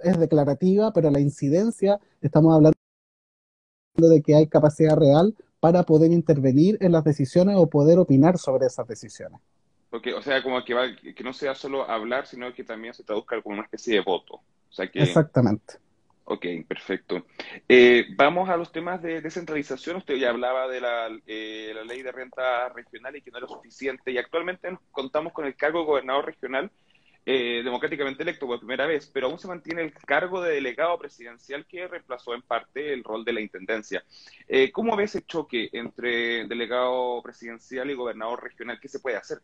es 0.04 0.20
declarativa, 0.20 0.94
pero 0.94 1.10
la 1.10 1.20
incidencia, 1.20 2.00
estamos 2.22 2.54
hablando 2.54 2.81
de 3.96 4.22
que 4.22 4.36
hay 4.36 4.48
capacidad 4.48 4.96
real 4.96 5.36
para 5.60 5.84
poder 5.84 6.12
intervenir 6.12 6.78
en 6.82 6.92
las 6.92 7.04
decisiones 7.04 7.56
o 7.58 7.70
poder 7.70 8.00
opinar 8.00 8.38
sobre 8.38 8.66
esas 8.66 8.88
decisiones. 8.88 9.40
Porque, 9.90 10.14
o 10.14 10.22
sea, 10.22 10.42
como 10.42 10.64
que, 10.64 11.14
que 11.14 11.24
no 11.24 11.34
sea 11.34 11.54
solo 11.54 11.90
hablar, 11.90 12.26
sino 12.26 12.54
que 12.54 12.64
también 12.64 12.94
se 12.94 13.04
traduzca 13.04 13.42
como 13.42 13.56
una 13.56 13.64
especie 13.64 13.96
de 13.96 14.02
voto. 14.02 14.36
O 14.36 14.74
sea 14.74 14.90
que, 14.90 15.04
Exactamente. 15.04 15.76
Ok, 16.24 16.46
perfecto. 16.66 17.26
Eh, 17.68 18.06
vamos 18.16 18.48
a 18.50 18.56
los 18.56 18.72
temas 18.72 19.02
de 19.02 19.20
descentralización. 19.20 19.98
Usted 19.98 20.16
ya 20.16 20.30
hablaba 20.30 20.70
de 20.70 20.80
la, 20.80 21.10
eh, 21.28 21.74
la, 21.76 21.84
ley 21.84 22.04
de 22.04 22.12
renta 22.12 22.70
regional 22.70 23.16
y 23.18 23.22
que 23.22 23.32
no 23.32 23.40
era 23.40 23.48
suficiente. 23.48 24.12
Y 24.12 24.18
actualmente 24.18 24.70
contamos 24.92 25.34
con 25.34 25.46
el 25.46 25.58
cargo 25.58 25.80
de 25.80 25.86
gobernador 25.86 26.26
regional 26.26 26.72
eh, 27.26 27.62
democráticamente 27.64 28.24
electo 28.24 28.48
por 28.48 28.60
primera 28.60 28.88
vez, 28.88 29.10
pero 29.14 29.28
aún 29.28 29.40
se 29.40 29.48
mantiene 29.48 29.84
el 29.84 29.94
cargo 29.94 30.42
de 30.42 30.56
delegado 30.56 30.98
presidencial 30.98 31.66
que 31.66 31.88
reemplazó 31.88 32.34
en 32.34 32.42
parte 32.42 32.94
el 32.94 33.04
rol 33.04 33.24
de 33.24 33.34
la 33.34 33.42
intendencia. 33.42 34.04
¿Cómo 34.74 34.96
ve 34.96 35.06
ese 35.06 35.22
choque 35.24 35.70
entre 35.74 36.48
delegado 36.48 37.22
presidencial 37.22 37.90
y 37.90 37.96
gobernador 37.96 38.44
regional? 38.44 38.80
¿Qué 38.82 38.88
se 38.88 39.00
puede 39.00 39.18
hacer? 39.18 39.40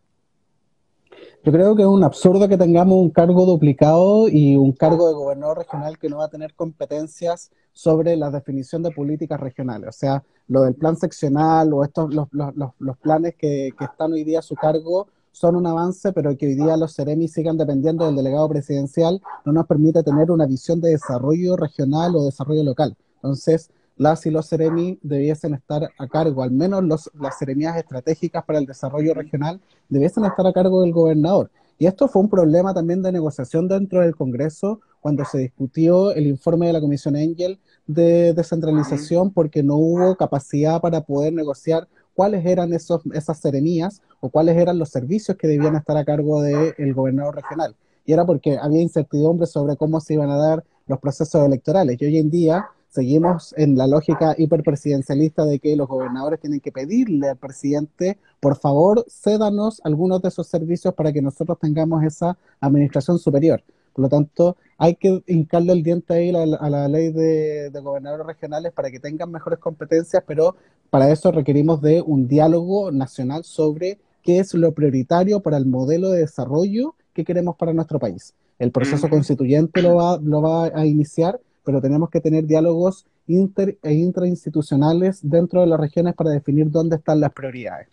Yo 1.43 1.51
creo 1.51 1.75
que 1.75 1.83
es 1.83 1.87
un 1.87 2.03
absurdo 2.03 2.47
que 2.49 2.57
tengamos 2.57 2.97
un 2.97 3.09
cargo 3.09 3.45
duplicado 3.45 4.27
y 4.27 4.55
un 4.55 4.73
cargo 4.73 5.07
de 5.07 5.13
gobernador 5.13 5.59
regional 5.59 5.97
que 5.97 6.09
no 6.09 6.17
va 6.17 6.25
a 6.25 6.29
tener 6.29 6.53
competencias 6.53 7.51
sobre 7.71 8.15
la 8.17 8.29
definición 8.29 8.83
de 8.83 8.91
políticas 8.91 9.39
regionales. 9.39 9.89
O 9.89 9.97
sea, 9.97 10.23
lo 10.47 10.63
del 10.63 10.75
plan 10.75 10.97
seccional 10.97 11.71
o 11.73 11.83
estos 11.83 12.13
los, 12.13 12.27
los, 12.31 12.53
los 12.79 12.97
planes 12.97 13.35
que, 13.35 13.69
que, 13.77 13.85
están 13.85 14.13
hoy 14.13 14.23
día 14.23 14.39
a 14.39 14.41
su 14.41 14.55
cargo 14.55 15.07
son 15.37 15.55
un 15.55 15.67
avance, 15.67 16.11
pero 16.13 16.35
que 16.35 16.47
hoy 16.47 16.55
día 16.55 16.75
los 16.77 16.95
Ceremis 16.95 17.33
sigan 17.33 17.57
dependiendo 17.57 18.05
del 18.05 18.15
delegado 18.15 18.49
presidencial 18.49 19.21
no 19.45 19.53
nos 19.53 19.67
permite 19.67 20.01
tener 20.01 20.31
una 20.31 20.47
visión 20.47 20.81
de 20.81 20.89
desarrollo 20.89 21.55
regional 21.55 22.15
o 22.15 22.25
desarrollo 22.25 22.63
local. 22.63 22.95
Entonces, 23.17 23.69
las 23.97 24.25
y 24.25 24.31
los 24.31 24.49
Ceremi 24.49 24.97
debiesen 25.03 25.53
estar 25.53 25.89
a 25.95 26.07
cargo, 26.07 26.41
al 26.41 26.51
menos 26.51 26.83
los, 26.83 27.11
las 27.19 27.37
seremías 27.37 27.77
estratégicas 27.77 28.43
para 28.45 28.57
el 28.57 28.65
desarrollo 28.65 29.13
regional 29.13 29.61
debiesen 29.89 30.25
estar 30.25 30.45
a 30.47 30.53
cargo 30.53 30.81
del 30.81 30.91
gobernador. 30.91 31.51
Y 31.77 31.85
esto 31.85 32.07
fue 32.07 32.23
un 32.23 32.29
problema 32.29 32.73
también 32.73 33.03
de 33.03 33.11
negociación 33.11 33.67
dentro 33.67 34.01
del 34.01 34.15
Congreso 34.15 34.81
cuando 35.01 35.23
se 35.23 35.37
discutió 35.37 36.13
el 36.13 36.25
informe 36.25 36.65
de 36.65 36.73
la 36.73 36.81
Comisión 36.81 37.15
Engel 37.15 37.59
de 37.85 38.33
descentralización 38.33 39.31
porque 39.31 39.61
no 39.61 39.75
hubo 39.75 40.15
capacidad 40.15 40.81
para 40.81 41.01
poder 41.01 41.33
negociar 41.33 41.87
cuáles 42.17 42.43
eran 42.47 42.73
esos, 42.73 43.03
esas 43.13 43.37
seremías 43.37 44.01
o 44.21 44.29
cuáles 44.29 44.57
eran 44.57 44.79
los 44.79 44.89
servicios 44.89 45.37
que 45.37 45.47
debían 45.47 45.75
estar 45.75 45.95
a 45.97 46.03
cargo 46.03 46.41
del 46.41 46.93
gobernador 46.95 47.35
regional. 47.35 47.75
Y 48.05 48.13
era 48.13 48.25
porque 48.25 48.57
había 48.57 48.81
incertidumbre 48.81 49.45
sobre 49.45 49.75
cómo 49.75 50.01
se 50.01 50.15
iban 50.15 50.31
a 50.31 50.35
dar 50.35 50.63
los 50.87 50.97
procesos 50.99 51.45
electorales. 51.45 52.01
Y 52.01 52.05
hoy 52.05 52.17
en 52.17 52.31
día 52.31 52.65
seguimos 52.89 53.53
en 53.55 53.77
la 53.77 53.85
lógica 53.85 54.33
hiperpresidencialista 54.35 55.45
de 55.45 55.59
que 55.59 55.75
los 55.75 55.87
gobernadores 55.87 56.39
tienen 56.39 56.59
que 56.59 56.71
pedirle 56.71 57.29
al 57.29 57.37
presidente, 57.37 58.17
por 58.39 58.55
favor, 58.55 59.05
cédanos 59.07 59.79
algunos 59.83 60.19
de 60.23 60.29
esos 60.29 60.47
servicios 60.47 60.95
para 60.95 61.13
que 61.13 61.21
nosotros 61.21 61.59
tengamos 61.59 62.03
esa 62.03 62.35
administración 62.59 63.19
superior. 63.19 63.61
Por 63.97 64.03
lo 64.03 64.09
tanto, 64.09 64.57
hay 64.77 64.93
que 64.93 65.23
hincarle 65.25 65.73
el 65.73 65.81
diente 65.81 66.13
ahí 66.13 66.29
a 66.29 66.69
la, 66.69 66.87
ley 66.87 67.11
de, 67.11 67.71
gobernadores 67.81 68.27
regionales 68.27 68.71
para 68.71 68.91
que 68.91 68.99
tengan 68.99 69.31
mejores 69.31 69.57
competencias, 69.57 70.23
pero 70.27 70.55
para 70.91 71.11
eso 71.11 71.31
requerimos 71.31 71.81
de 71.81 72.03
un 72.03 72.27
diálogo 72.27 72.91
nacional 72.91 73.43
sobre 73.43 73.97
qué 74.21 74.37
es 74.37 74.53
lo 74.53 74.71
prioritario 74.73 75.39
para 75.39 75.57
el 75.57 75.65
modelo 75.65 76.11
de 76.11 76.19
desarrollo 76.19 76.93
que 77.15 77.25
queremos 77.25 77.55
para 77.55 77.73
nuestro 77.73 77.97
país. 77.97 78.35
El 78.59 78.69
proceso 78.69 79.09
constituyente 79.09 79.81
lo 79.81 79.95
va, 79.95 80.19
lo 80.21 80.43
va 80.43 80.65
a 80.65 80.85
iniciar, 80.85 81.39
pero 81.65 81.81
tenemos 81.81 82.11
que 82.11 82.21
tener 82.21 82.45
diálogos 82.45 83.07
inter 83.25 83.79
e 83.81 83.93
intrainstitucionales 83.93 85.27
dentro 85.27 85.61
de 85.61 85.67
las 85.67 85.79
regiones 85.79 86.13
para 86.13 86.29
definir 86.29 86.69
dónde 86.69 86.97
están 86.97 87.19
las 87.19 87.33
prioridades. 87.33 87.87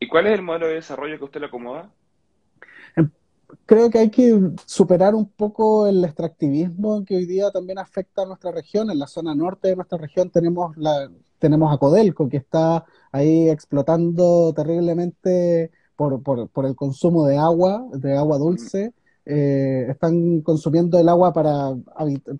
¿Y 0.00 0.08
cuál 0.08 0.28
es 0.28 0.32
el 0.32 0.40
modelo 0.40 0.68
de 0.68 0.76
desarrollo 0.76 1.18
que 1.18 1.24
usted 1.24 1.40
le 1.40 1.48
acomoda? 1.48 1.90
Creo 3.66 3.90
que 3.90 3.98
hay 3.98 4.10
que 4.10 4.52
superar 4.66 5.14
un 5.14 5.28
poco 5.28 5.86
el 5.86 6.04
extractivismo 6.04 7.04
que 7.04 7.16
hoy 7.16 7.26
día 7.26 7.50
también 7.50 7.78
afecta 7.78 8.22
a 8.22 8.26
nuestra 8.26 8.50
región. 8.50 8.90
En 8.90 8.98
la 8.98 9.06
zona 9.06 9.34
norte 9.34 9.68
de 9.68 9.76
nuestra 9.76 9.98
región 9.98 10.30
tenemos, 10.30 10.76
la, 10.76 11.10
tenemos 11.38 11.72
a 11.72 11.78
Codelco, 11.78 12.28
que 12.28 12.38
está 12.38 12.84
ahí 13.10 13.48
explotando 13.48 14.52
terriblemente 14.54 15.70
por, 15.96 16.22
por 16.22 16.66
el 16.66 16.74
consumo 16.74 17.26
de 17.26 17.38
agua, 17.38 17.86
de 17.92 18.16
agua 18.16 18.38
dulce. 18.38 18.92
Eh, 19.24 19.86
están 19.88 20.40
consumiendo 20.40 20.98
el 20.98 21.08
agua 21.08 21.32
para, 21.32 21.76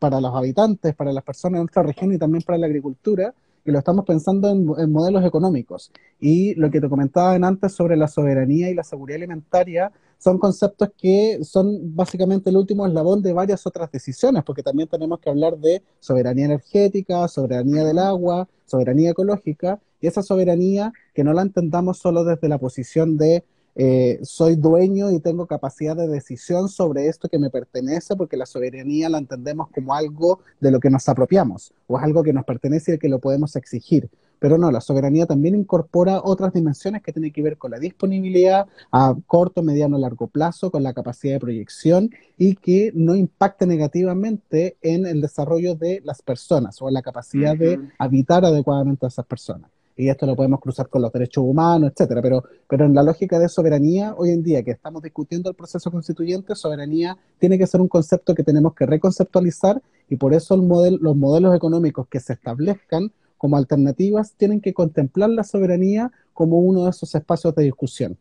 para 0.00 0.21
los 0.21 0.35
habitantes, 0.35 0.95
para 0.95 1.12
las 1.12 1.23
personas 1.23 1.59
de 1.59 1.62
nuestra 1.64 1.83
región 1.85 2.12
y 2.12 2.19
también 2.19 2.42
para 2.42 2.59
la 2.59 2.66
agricultura, 2.66 3.33
y 3.64 3.71
lo 3.71 3.78
estamos 3.78 4.04
pensando 4.04 4.50
en, 4.50 4.92
modelos 4.92 5.25
económicos. 5.25 5.92
Y 6.21 6.54
lo 6.54 6.71
que 6.71 6.81
te 6.81 6.88
comentaba 6.88 7.35
antes 7.35 7.73
sobre 7.73 7.97
la 7.97 8.09
soberanía 8.09 8.71
y 8.71 8.75
la 8.75 8.85
seguridad 8.85 9.16
alimentaria 9.16 9.92
son 10.19 10.38
conceptos 10.38 10.90
que 10.97 11.40
son 11.42 11.95
básicamente 11.95 12.50
el 12.50 12.57
último 12.57 12.87
eslabón 12.87 13.23
de 13.23 13.33
varias 13.33 13.66
otras 13.66 13.90
decisiones, 13.90 14.45
porque 14.45 14.62
también 14.62 14.88
tenemos 14.88 15.19
que 15.21 15.31
hablar 15.31 15.59
de 15.59 15.83
soberanía 16.00 16.47
energética, 16.47 17.26
soberanía 17.28 17.85
del 17.85 17.99
agua, 17.99 18.49
soberanía 18.66 19.11
ecológica, 19.11 19.81
y 20.00 20.07
esa 20.07 20.23
soberanía 20.23 20.92
que 21.14 21.25
no 21.25 21.33
la 21.33 21.42
entendamos 21.42 21.99
solo 21.99 22.25
desde 22.25 22.49
la 22.49 22.59
posición 22.59 23.16
de 23.16 23.45
eh, 23.75 24.21
soy 24.23 24.57
dueño 24.57 25.11
y 25.11 25.21
tengo 25.21 25.47
capacidad 25.47 25.97
de 25.97 26.09
decisión 26.09 26.69
sobre 26.69 27.09
esto 27.09 27.29
que 27.29 27.38
me 27.38 27.50
pertenece, 27.50 28.17
porque 28.17 28.37
la 28.37 28.47
soberanía 28.47 29.09
la 29.09 29.19
entendemos 29.19 29.69
como 29.71 29.95
algo 29.95 30.41
de 30.61 30.71
lo 30.71 30.81
que 30.81 30.91
nos 30.91 31.09
apropiamos, 31.09 31.73
o 31.87 31.99
es 31.99 32.05
algo 32.05 32.23
que 32.23 32.33
nos 32.33 32.45
pertenece 32.45 32.95
y 32.95 32.99
que 32.99 33.09
lo 33.09 33.19
podemos 33.19 33.57
exigir. 33.57 34.11
Pero 34.38 34.59
no, 34.59 34.73
la 34.73 34.81
soberanía 34.81 35.25
también 35.25 35.55
incorpora 35.55 36.21
otras 36.23 36.52
dimensiones 36.52 37.02
que 37.02 37.12
tienen 37.12 37.33
que 37.33 37.43
ver 37.43 37.59
con 37.59 37.71
la 37.71 37.79
disponibilidad 37.79 38.67
a 38.91 39.14
corto, 39.26 39.62
mediano, 39.62 39.99
largo 39.99 40.26
plazo, 40.26 40.73
con 40.73 40.83
la 40.83 40.93
capacidad 40.93 41.35
de 41.35 41.41
proyección 41.41 42.11
y 42.37 42.57
que 42.57 42.91
no 42.93 43.14
impacte 43.14 43.67
negativamente 43.67 44.76
en 44.83 45.07
el 45.07 45.21
desarrollo 45.21 45.76
de 45.76 46.02
las 46.05 46.23
personas 46.23 46.83
o 46.83 46.88
en 46.88 46.95
la 46.95 47.02
capacidad 47.02 47.57
de 47.57 47.79
habitar 47.99 48.45
adecuadamente 48.45 49.07
a 49.07 49.11
esas 49.11 49.26
personas 49.26 49.71
y 49.96 50.08
esto 50.08 50.26
lo 50.26 50.37
podemos 50.37 50.61
cruzar 50.61 50.88
con 50.88 51.02
los 51.02 51.12
derechos 51.12 51.44
humanos, 51.44 51.92
etcétera, 51.92 52.22
pero, 52.22 52.44
pero 52.68 52.84
en 52.84 52.94
la 52.94 53.02
lógica 53.02 53.38
de 53.38 53.49
soberanía, 53.49 54.14
hoy 54.16 54.30
en 54.30 54.42
día 54.42 54.62
que 54.62 54.70
estamos 54.70 55.02
discutiendo 55.02 55.50
el 55.50 55.56
proceso 55.56 55.90
constituyente, 55.90 56.54
soberanía 56.54 57.16
tiene 57.38 57.58
que 57.58 57.66
ser 57.66 57.80
un 57.80 57.88
concepto 57.88 58.34
que 58.34 58.42
tenemos 58.42 58.75
que 58.75 58.87
reconceptualizar 58.87 59.82
y 60.08 60.16
por 60.16 60.34
eso 60.34 60.56
los 60.56 61.16
modelos 61.16 61.54
económicos 61.54 62.06
que 62.08 62.20
se 62.20 62.34
establezcan 62.34 63.12
como 63.37 63.56
alternativas 63.56 64.34
tienen 64.37 64.61
que 64.61 64.72
contemplar 64.72 65.30
la 65.30 65.44
soberanía 65.44 66.11
como 66.32 66.58
uno 66.61 66.84
de 66.84 66.90
esos 66.90 67.14
espacios 67.14 67.54
de 67.54 67.64
discusión. 67.64 68.16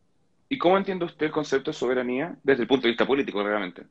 ¿Y 0.49 0.57
cómo 0.57 0.77
entiende 0.77 1.05
usted 1.05 1.27
el 1.27 1.31
concepto 1.31 1.71
de 1.71 1.77
soberanía 1.77 2.35
desde 2.43 2.63
el 2.63 2.67
punto 2.67 2.83
de 2.83 2.89
vista 2.89 3.05
político, 3.05 3.41
realmente? 3.41 3.83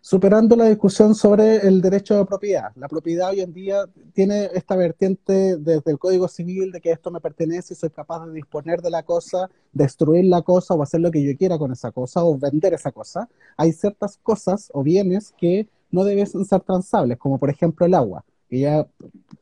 Superando 0.00 0.56
la 0.56 0.66
discusión 0.66 1.14
sobre 1.14 1.66
el 1.66 1.80
derecho 1.80 2.16
de 2.16 2.24
propiedad. 2.24 2.72
La 2.76 2.88
propiedad 2.88 3.30
hoy 3.30 3.40
en 3.40 3.52
día 3.52 3.84
tiene 4.12 4.50
esta 4.54 4.76
vertiente 4.76 5.56
desde 5.56 5.90
el 5.90 5.98
Código 5.98 6.28
Civil 6.28 6.72
de 6.72 6.80
que 6.80 6.90
esto 6.90 7.10
me 7.10 7.20
pertenece 7.20 7.74
y 7.74 7.76
soy 7.76 7.90
capaz 7.90 8.26
de 8.26 8.32
disponer 8.32 8.82
de 8.82 8.90
la 8.90 9.02
cosa, 9.02 9.50
destruir 9.72 10.24
la 10.26 10.42
cosa 10.42 10.74
o 10.74 10.82
hacer 10.82 11.00
lo 11.00 11.10
que 11.10 11.22
yo 11.22 11.36
quiera 11.36 11.58
con 11.58 11.72
esa 11.72 11.90
cosa 11.90 12.24
o 12.24 12.38
vender 12.38 12.74
esa 12.74 12.92
cosa. 12.92 13.28
Hay 13.56 13.72
ciertas 13.72 14.18
cosas 14.22 14.70
o 14.72 14.82
bienes 14.82 15.32
que 15.36 15.68
no 15.90 16.04
deben 16.04 16.26
ser 16.26 16.60
transables, 16.60 17.18
como 17.18 17.38
por 17.38 17.50
ejemplo 17.50 17.86
el 17.86 17.94
agua. 17.94 18.24
Y 18.54 18.60
ya 18.60 18.86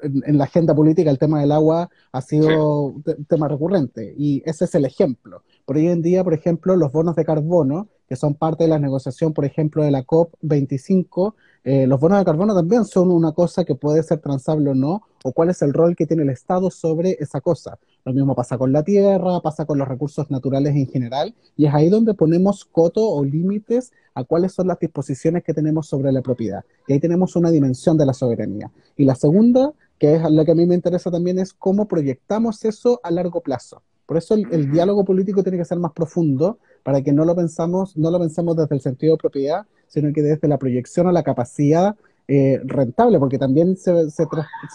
en, 0.00 0.38
la 0.38 0.44
agenda 0.44 0.74
política 0.74 1.10
el 1.10 1.18
tema 1.18 1.40
del 1.40 1.52
agua 1.52 1.90
ha 2.12 2.20
sido 2.22 2.86
un 2.86 3.04
tema 3.28 3.46
recurrente 3.46 4.14
y 4.16 4.42
ese 4.46 4.64
es 4.64 4.74
el 4.74 4.86
ejemplo. 4.86 5.42
Por 5.66 5.76
hoy 5.76 5.88
en 5.88 6.00
día, 6.00 6.24
por 6.24 6.32
ejemplo, 6.32 6.76
los 6.76 6.92
bonos 6.92 7.14
de 7.14 7.26
carbono 7.26 7.88
que 8.08 8.16
son 8.16 8.34
parte 8.34 8.64
de 8.64 8.68
la 8.68 8.78
negociación, 8.78 9.34
por 9.34 9.44
ejemplo, 9.44 9.84
de 9.84 9.90
la 9.90 10.04
COP25, 10.04 11.34
eh, 11.64 11.86
los 11.86 12.00
bonos 12.00 12.18
de 12.18 12.24
carbono 12.24 12.54
también 12.54 12.84
son 12.84 13.10
una 13.10 13.32
cosa 13.32 13.64
que 13.64 13.74
puede 13.74 14.02
ser 14.02 14.18
transable 14.18 14.70
o 14.70 14.74
no, 14.74 15.02
o 15.22 15.32
cuál 15.32 15.50
es 15.50 15.62
el 15.62 15.72
rol 15.72 15.94
que 15.94 16.06
tiene 16.06 16.24
el 16.24 16.30
Estado 16.30 16.70
sobre 16.70 17.16
esa 17.20 17.40
cosa. 17.40 17.78
Lo 18.04 18.12
mismo 18.12 18.34
pasa 18.34 18.58
con 18.58 18.72
la 18.72 18.82
tierra, 18.82 19.40
pasa 19.40 19.64
con 19.64 19.78
los 19.78 19.86
recursos 19.86 20.28
naturales 20.30 20.74
en 20.74 20.88
general, 20.88 21.34
y 21.56 21.66
es 21.66 21.74
ahí 21.74 21.88
donde 21.88 22.14
ponemos 22.14 22.64
coto 22.64 23.08
o 23.08 23.24
límites 23.24 23.92
a 24.14 24.24
cuáles 24.24 24.52
son 24.52 24.66
las 24.66 24.80
disposiciones 24.80 25.44
que 25.44 25.54
tenemos 25.54 25.86
sobre 25.86 26.10
la 26.10 26.20
propiedad. 26.20 26.64
Y 26.88 26.94
ahí 26.94 27.00
tenemos 27.00 27.36
una 27.36 27.50
dimensión 27.50 27.96
de 27.96 28.06
la 28.06 28.12
soberanía. 28.12 28.72
Y 28.96 29.04
la 29.04 29.14
segunda, 29.14 29.72
que 29.98 30.16
es 30.16 30.30
lo 30.30 30.44
que 30.44 30.50
a 30.50 30.56
mí 30.56 30.66
me 30.66 30.74
interesa 30.74 31.10
también, 31.10 31.38
es 31.38 31.52
cómo 31.52 31.86
proyectamos 31.86 32.64
eso 32.64 33.00
a 33.04 33.10
largo 33.12 33.40
plazo. 33.40 33.82
Por 34.06 34.16
eso 34.16 34.34
el, 34.34 34.70
diálogo 34.70 35.04
político 35.04 35.42
tiene 35.42 35.58
que 35.58 35.64
ser 35.64 35.78
más 35.78 35.92
profundo 35.92 36.58
para 36.82 37.00
que 37.02 37.12
no 37.12 37.24
lo 37.24 37.34
pensamos, 37.34 37.96
no 37.96 38.10
lo 38.10 38.18
pensemos 38.18 38.56
desde 38.56 38.74
el 38.74 38.80
sentido 38.80 39.14
de 39.14 39.18
propiedad, 39.18 39.64
sino 39.92 40.12
que 40.12 40.22
desde 40.22 40.48
la 40.48 40.56
proyección 40.56 41.06
a 41.06 41.12
la 41.12 41.22
capacidad 41.22 41.94
eh, 42.26 42.60
rentable, 42.64 43.18
porque 43.18 43.36
también 43.36 43.76
se, 43.76 44.10
se, 44.10 44.26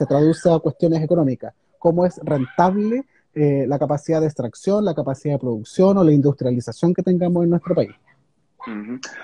traduce 0.07 0.51
a 0.51 0.59
cuestiones 0.59 1.01
económicas. 1.03 1.55
¿Cómo 1.79 2.05
es 2.05 2.19
rentable 2.23 3.03
eh, 3.33 3.65
la 3.67 3.79
capacidad 3.79 4.21
de 4.21 4.27
extracción, 4.27 4.85
la 4.85 4.93
capacidad 4.93 5.35
de 5.35 5.39
producción 5.39 5.97
o 5.97 6.03
la 6.03 6.11
industrialización 6.11 6.93
que 6.93 7.01
tengamos 7.01 7.43
en 7.43 7.49
nuestro 7.49 7.73
país? 7.73 7.95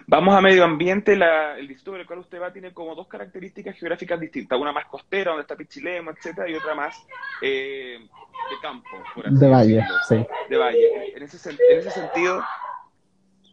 Vamos 0.08 0.36
a 0.36 0.42
medio 0.42 0.64
ambiente. 0.64 1.14
el 1.14 1.68
distrito 1.68 1.92
por 1.92 2.00
el 2.00 2.08
cual 2.08 2.20
usted 2.20 2.42
va 2.42 2.54
tiene 2.54 2.74
como 2.74 2.96
dos 2.96 3.08
características 3.08 3.76
geográficas 3.76 4.20
distintas. 4.20 4.60
Una 4.60 4.72
más 4.72 4.86
costera, 4.86 5.32
donde 5.32 5.42
está 5.42 5.56
Pichilemo, 5.56 6.12
etcétera, 6.12 6.50
y 6.50 6.56
otra 6.56 6.74
más 6.74 6.96
eh, 7.42 8.00
de 8.00 8.56
campo. 8.62 8.88
de 9.30 9.48
valle, 9.50 9.86
sí. 10.08 10.26
De 10.50 10.58
valle. 10.58 11.16
En 11.16 11.24
ese, 11.24 11.38
sentido, 11.38 12.42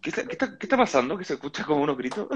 ¿qué 0.01 0.11
está, 0.11 0.77
pasando? 0.77 1.17
¿Que 1.17 1.25
se 1.25 1.35
escucha 1.35 1.65
como 1.65 1.83
unos 1.83 1.97
gritos? 1.97 2.29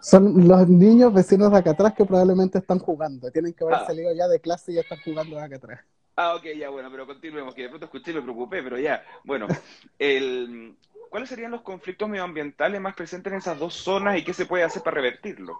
Son 0.00 0.46
los 0.48 0.68
niños 0.68 1.12
vecinos 1.12 1.52
de 1.52 1.58
acá 1.58 1.70
atrás 1.70 1.94
que 1.94 2.04
probablemente 2.04 2.58
están 2.58 2.78
jugando. 2.78 3.30
Tienen 3.30 3.52
que 3.52 3.64
haber 3.64 3.76
ah. 3.76 3.86
salido 3.86 4.12
ya 4.14 4.28
de 4.28 4.40
clase 4.40 4.72
y 4.72 4.74
ya 4.76 4.80
están 4.80 4.98
jugando 5.04 5.36
de 5.36 5.42
acá 5.42 5.56
atrás. 5.56 5.80
Ah, 6.16 6.34
ok, 6.34 6.44
ya, 6.56 6.68
bueno, 6.68 6.90
pero 6.90 7.06
continuemos, 7.06 7.54
que 7.54 7.62
de 7.62 7.68
pronto 7.68 7.86
escuché 7.86 8.10
y 8.10 8.14
me 8.14 8.22
preocupé, 8.22 8.62
pero 8.62 8.78
ya. 8.78 9.04
Bueno, 9.24 9.46
el, 9.98 10.76
¿cuáles 11.08 11.28
serían 11.28 11.50
los 11.50 11.62
conflictos 11.62 12.08
medioambientales 12.08 12.80
más 12.80 12.94
presentes 12.94 13.32
en 13.32 13.38
esas 13.38 13.58
dos 13.58 13.74
zonas 13.74 14.18
y 14.18 14.24
qué 14.24 14.34
se 14.34 14.46
puede 14.46 14.64
hacer 14.64 14.82
para 14.82 14.96
revertirlo? 14.96 15.58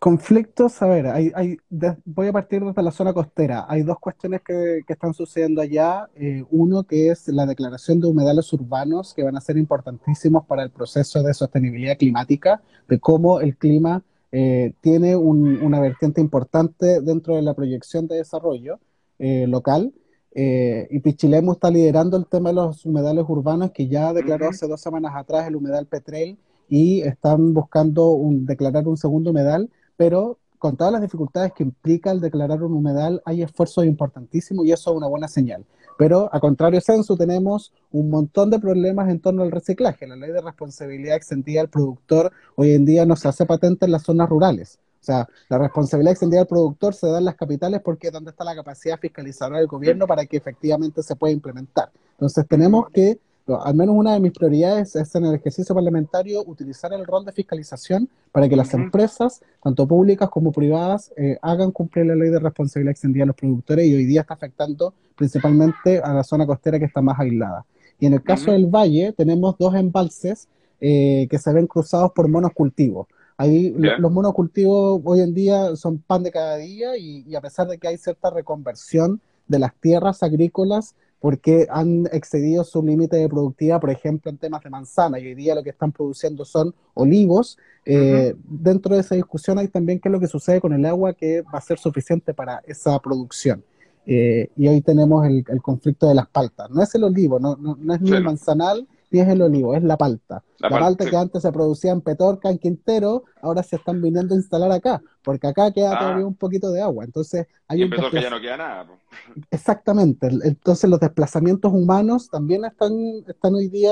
Conflictos, 0.00 0.82
a 0.82 0.86
ver, 0.86 1.06
hay, 1.06 1.30
hay 1.34 1.58
voy 2.04 2.26
a 2.26 2.32
partir 2.32 2.64
desde 2.64 2.82
la 2.82 2.90
zona 2.90 3.12
costera. 3.12 3.66
Hay 3.68 3.82
dos 3.82 3.98
cuestiones 4.00 4.40
que, 4.42 4.80
están 4.88 5.14
sucediendo 5.14 5.60
allá. 5.60 6.08
Eh, 6.16 6.42
uno 6.50 6.82
que 6.82 7.10
es 7.10 7.28
la 7.28 7.46
declaración 7.46 8.00
de 8.00 8.08
humedales 8.08 8.52
urbanos 8.52 9.14
que 9.14 9.22
van 9.22 9.36
a 9.36 9.40
ser 9.40 9.56
importantísimos 9.56 10.44
para 10.46 10.64
el 10.64 10.70
proceso 10.70 11.22
de 11.22 11.32
sostenibilidad 11.34 11.96
climática, 11.96 12.60
de 12.88 12.98
cómo 12.98 13.40
el 13.40 13.56
clima 13.56 14.02
eh, 14.32 14.72
tiene 14.80 15.16
una 15.16 15.80
vertiente 15.80 16.20
importante 16.20 17.00
dentro 17.00 17.36
de 17.36 17.42
la 17.42 17.54
proyección 17.54 18.08
de 18.08 18.16
desarrollo 18.16 18.80
eh, 19.18 19.46
local 19.46 19.92
eh, 20.32 20.86
y 20.90 21.00
Pichilemu 21.00 21.52
está 21.52 21.70
liderando 21.70 22.16
el 22.16 22.26
tema 22.26 22.50
de 22.50 22.56
los 22.56 22.86
humedales 22.86 23.24
urbanos, 23.28 23.72
que 23.72 23.88
ya 23.88 24.12
declaró 24.12 24.48
hace 24.48 24.68
dos 24.68 24.80
semanas 24.80 25.12
atrás 25.16 25.48
el 25.48 25.56
humedal 25.56 25.86
Petrel 25.86 26.38
y 26.68 27.00
están 27.02 27.52
buscando 27.52 28.10
un, 28.10 28.46
declarar 28.46 28.86
un 28.86 28.96
segundo 28.96 29.30
humedal, 29.30 29.68
pero 30.00 30.38
con 30.56 30.78
todas 30.78 30.94
las 30.94 31.02
dificultades 31.02 31.52
que 31.52 31.62
implica 31.62 32.10
el 32.10 32.22
declarar 32.22 32.62
un 32.62 32.72
humedal, 32.72 33.20
hay 33.26 33.42
esfuerzos 33.42 33.84
importantísimos 33.84 34.64
y 34.64 34.72
eso 34.72 34.92
es 34.92 34.96
una 34.96 35.08
buena 35.08 35.28
señal. 35.28 35.62
Pero 35.98 36.30
a 36.32 36.40
contrario 36.40 36.80
censo 36.80 37.18
tenemos 37.18 37.70
un 37.92 38.08
montón 38.08 38.48
de 38.48 38.58
problemas 38.58 39.10
en 39.10 39.20
torno 39.20 39.42
al 39.42 39.50
reciclaje. 39.50 40.06
La 40.06 40.16
ley 40.16 40.32
de 40.32 40.40
responsabilidad 40.40 41.16
extendida 41.16 41.60
al 41.60 41.68
productor 41.68 42.32
hoy 42.56 42.72
en 42.72 42.86
día 42.86 43.04
no 43.04 43.14
se 43.14 43.28
hace 43.28 43.44
patente 43.44 43.84
en 43.84 43.92
las 43.92 44.04
zonas 44.04 44.30
rurales. 44.30 44.78
O 45.02 45.04
sea, 45.04 45.28
la 45.50 45.58
responsabilidad 45.58 46.12
extendida 46.12 46.40
al 46.40 46.46
productor 46.46 46.94
se 46.94 47.06
da 47.06 47.18
en 47.18 47.26
las 47.26 47.36
capitales 47.36 47.82
porque 47.84 48.06
es 48.06 48.12
donde 48.14 48.30
está 48.30 48.42
la 48.42 48.54
capacidad 48.54 48.98
fiscalizadora 48.98 49.58
del 49.58 49.66
gobierno 49.66 50.06
para 50.06 50.24
que 50.24 50.38
efectivamente 50.38 51.02
se 51.02 51.14
pueda 51.14 51.34
implementar. 51.34 51.90
Entonces 52.12 52.46
tenemos 52.48 52.88
que, 52.88 53.18
al 53.46 53.74
menos 53.74 53.96
una 53.96 54.12
de 54.12 54.20
mis 54.20 54.32
prioridades 54.32 54.94
es 54.96 55.14
en 55.14 55.24
el 55.24 55.34
ejercicio 55.34 55.74
parlamentario 55.74 56.42
utilizar 56.46 56.92
el 56.92 57.04
rol 57.04 57.24
de 57.24 57.32
fiscalización 57.32 58.08
para 58.32 58.48
que 58.48 58.56
las 58.56 58.72
empresas, 58.74 59.40
tanto 59.62 59.86
públicas 59.86 60.28
como 60.28 60.52
privadas, 60.52 61.12
eh, 61.16 61.38
hagan 61.42 61.72
cumplir 61.72 62.06
la 62.06 62.14
ley 62.14 62.30
de 62.30 62.38
responsabilidad 62.38 62.92
extendida 62.92 63.24
a 63.24 63.26
los 63.26 63.36
productores 63.36 63.86
y 63.86 63.94
hoy 63.94 64.04
día 64.04 64.20
está 64.20 64.34
afectando 64.34 64.94
principalmente 65.16 66.00
a 66.00 66.14
la 66.14 66.22
zona 66.22 66.46
costera 66.46 66.78
que 66.78 66.84
está 66.84 67.00
más 67.02 67.18
aislada. 67.18 67.64
Y 67.98 68.06
en 68.06 68.14
el 68.14 68.22
caso 68.22 68.52
del 68.52 68.66
valle 68.66 69.12
tenemos 69.12 69.56
dos 69.58 69.74
embalses 69.74 70.48
eh, 70.80 71.26
que 71.30 71.38
se 71.38 71.52
ven 71.52 71.66
cruzados 71.66 72.12
por 72.12 72.28
monocultivos. 72.28 73.06
Ahí 73.36 73.70
los 73.70 74.12
monocultivos 74.12 75.00
hoy 75.04 75.20
en 75.20 75.32
día 75.32 75.74
son 75.76 75.98
pan 75.98 76.22
de 76.22 76.30
cada 76.30 76.56
día 76.56 76.96
y, 76.98 77.34
a 77.34 77.40
pesar 77.40 77.68
de 77.68 77.78
que 77.78 77.88
hay 77.88 77.96
cierta 77.96 78.28
reconversión 78.28 79.20
de 79.48 79.58
las 79.58 79.74
tierras 79.76 80.22
agrícolas 80.22 80.94
porque 81.20 81.66
han 81.70 82.06
excedido 82.12 82.64
su 82.64 82.82
límite 82.82 83.16
de 83.16 83.28
productividad, 83.28 83.78
por 83.78 83.90
ejemplo, 83.90 84.30
en 84.30 84.38
temas 84.38 84.62
de 84.62 84.70
manzana, 84.70 85.18
y 85.18 85.26
hoy 85.26 85.34
día 85.34 85.54
lo 85.54 85.62
que 85.62 85.70
están 85.70 85.92
produciendo 85.92 86.44
son 86.46 86.74
olivos. 86.94 87.58
Eh, 87.84 88.34
dentro 88.44 88.94
de 88.94 89.02
esa 89.02 89.14
discusión 89.14 89.58
hay 89.58 89.68
también 89.68 90.00
qué 90.00 90.08
es 90.08 90.12
lo 90.12 90.20
que 90.20 90.26
sucede 90.26 90.60
con 90.60 90.72
el 90.72 90.84
agua 90.86 91.12
que 91.12 91.42
va 91.42 91.58
a 91.58 91.60
ser 91.60 91.78
suficiente 91.78 92.32
para 92.32 92.62
esa 92.66 92.98
producción. 93.00 93.62
Eh, 94.06 94.48
y 94.56 94.66
hoy 94.66 94.80
tenemos 94.80 95.26
el, 95.26 95.44
conflicto 95.60 96.08
de 96.08 96.14
las 96.14 96.26
paltas. 96.26 96.70
No 96.70 96.82
es 96.82 96.94
el 96.94 97.04
olivo, 97.04 97.38
no, 97.38 97.54
no, 97.56 97.94
es 97.94 98.00
ni 98.00 98.12
el 98.12 98.24
manzanal, 98.24 98.88
ni 99.10 99.20
es 99.20 99.28
el 99.28 99.42
olivo, 99.42 99.74
es 99.74 99.82
la 99.82 99.96
palta. 99.96 100.42
La, 100.58 100.68
palta 100.68 101.08
que 101.08 101.16
antes 101.16 101.42
se 101.42 101.50
producía 101.52 101.90
en 101.92 102.00
Petorca, 102.00 102.50
en 102.50 102.58
Quintero, 102.58 103.24
ahora 103.40 103.62
se 103.62 103.76
están 103.76 104.00
viniendo 104.00 104.34
a 104.34 104.36
instalar 104.36 104.70
acá, 104.70 105.02
porque 105.22 105.46
acá 105.46 105.72
queda 105.72 105.96
ah. 105.96 105.98
todavía 105.98 106.26
un 106.26 106.34
poquito 106.34 106.70
de 106.70 106.82
agua. 106.82 107.04
Entonces 107.04 107.46
hay 107.66 107.80
y 107.80 107.82
en 107.82 107.90
Petorca 107.90 108.20
ya 108.20 108.30
no 108.30 108.40
queda 108.40 108.56
nada. 108.56 108.86
Exactamente. 109.50 110.28
Entonces 110.44 110.88
los 110.88 111.00
desplazamientos 111.00 111.72
humanos 111.72 112.28
también 112.28 112.64
están, 112.64 112.92
están 113.26 113.54
hoy 113.54 113.68
día, 113.68 113.90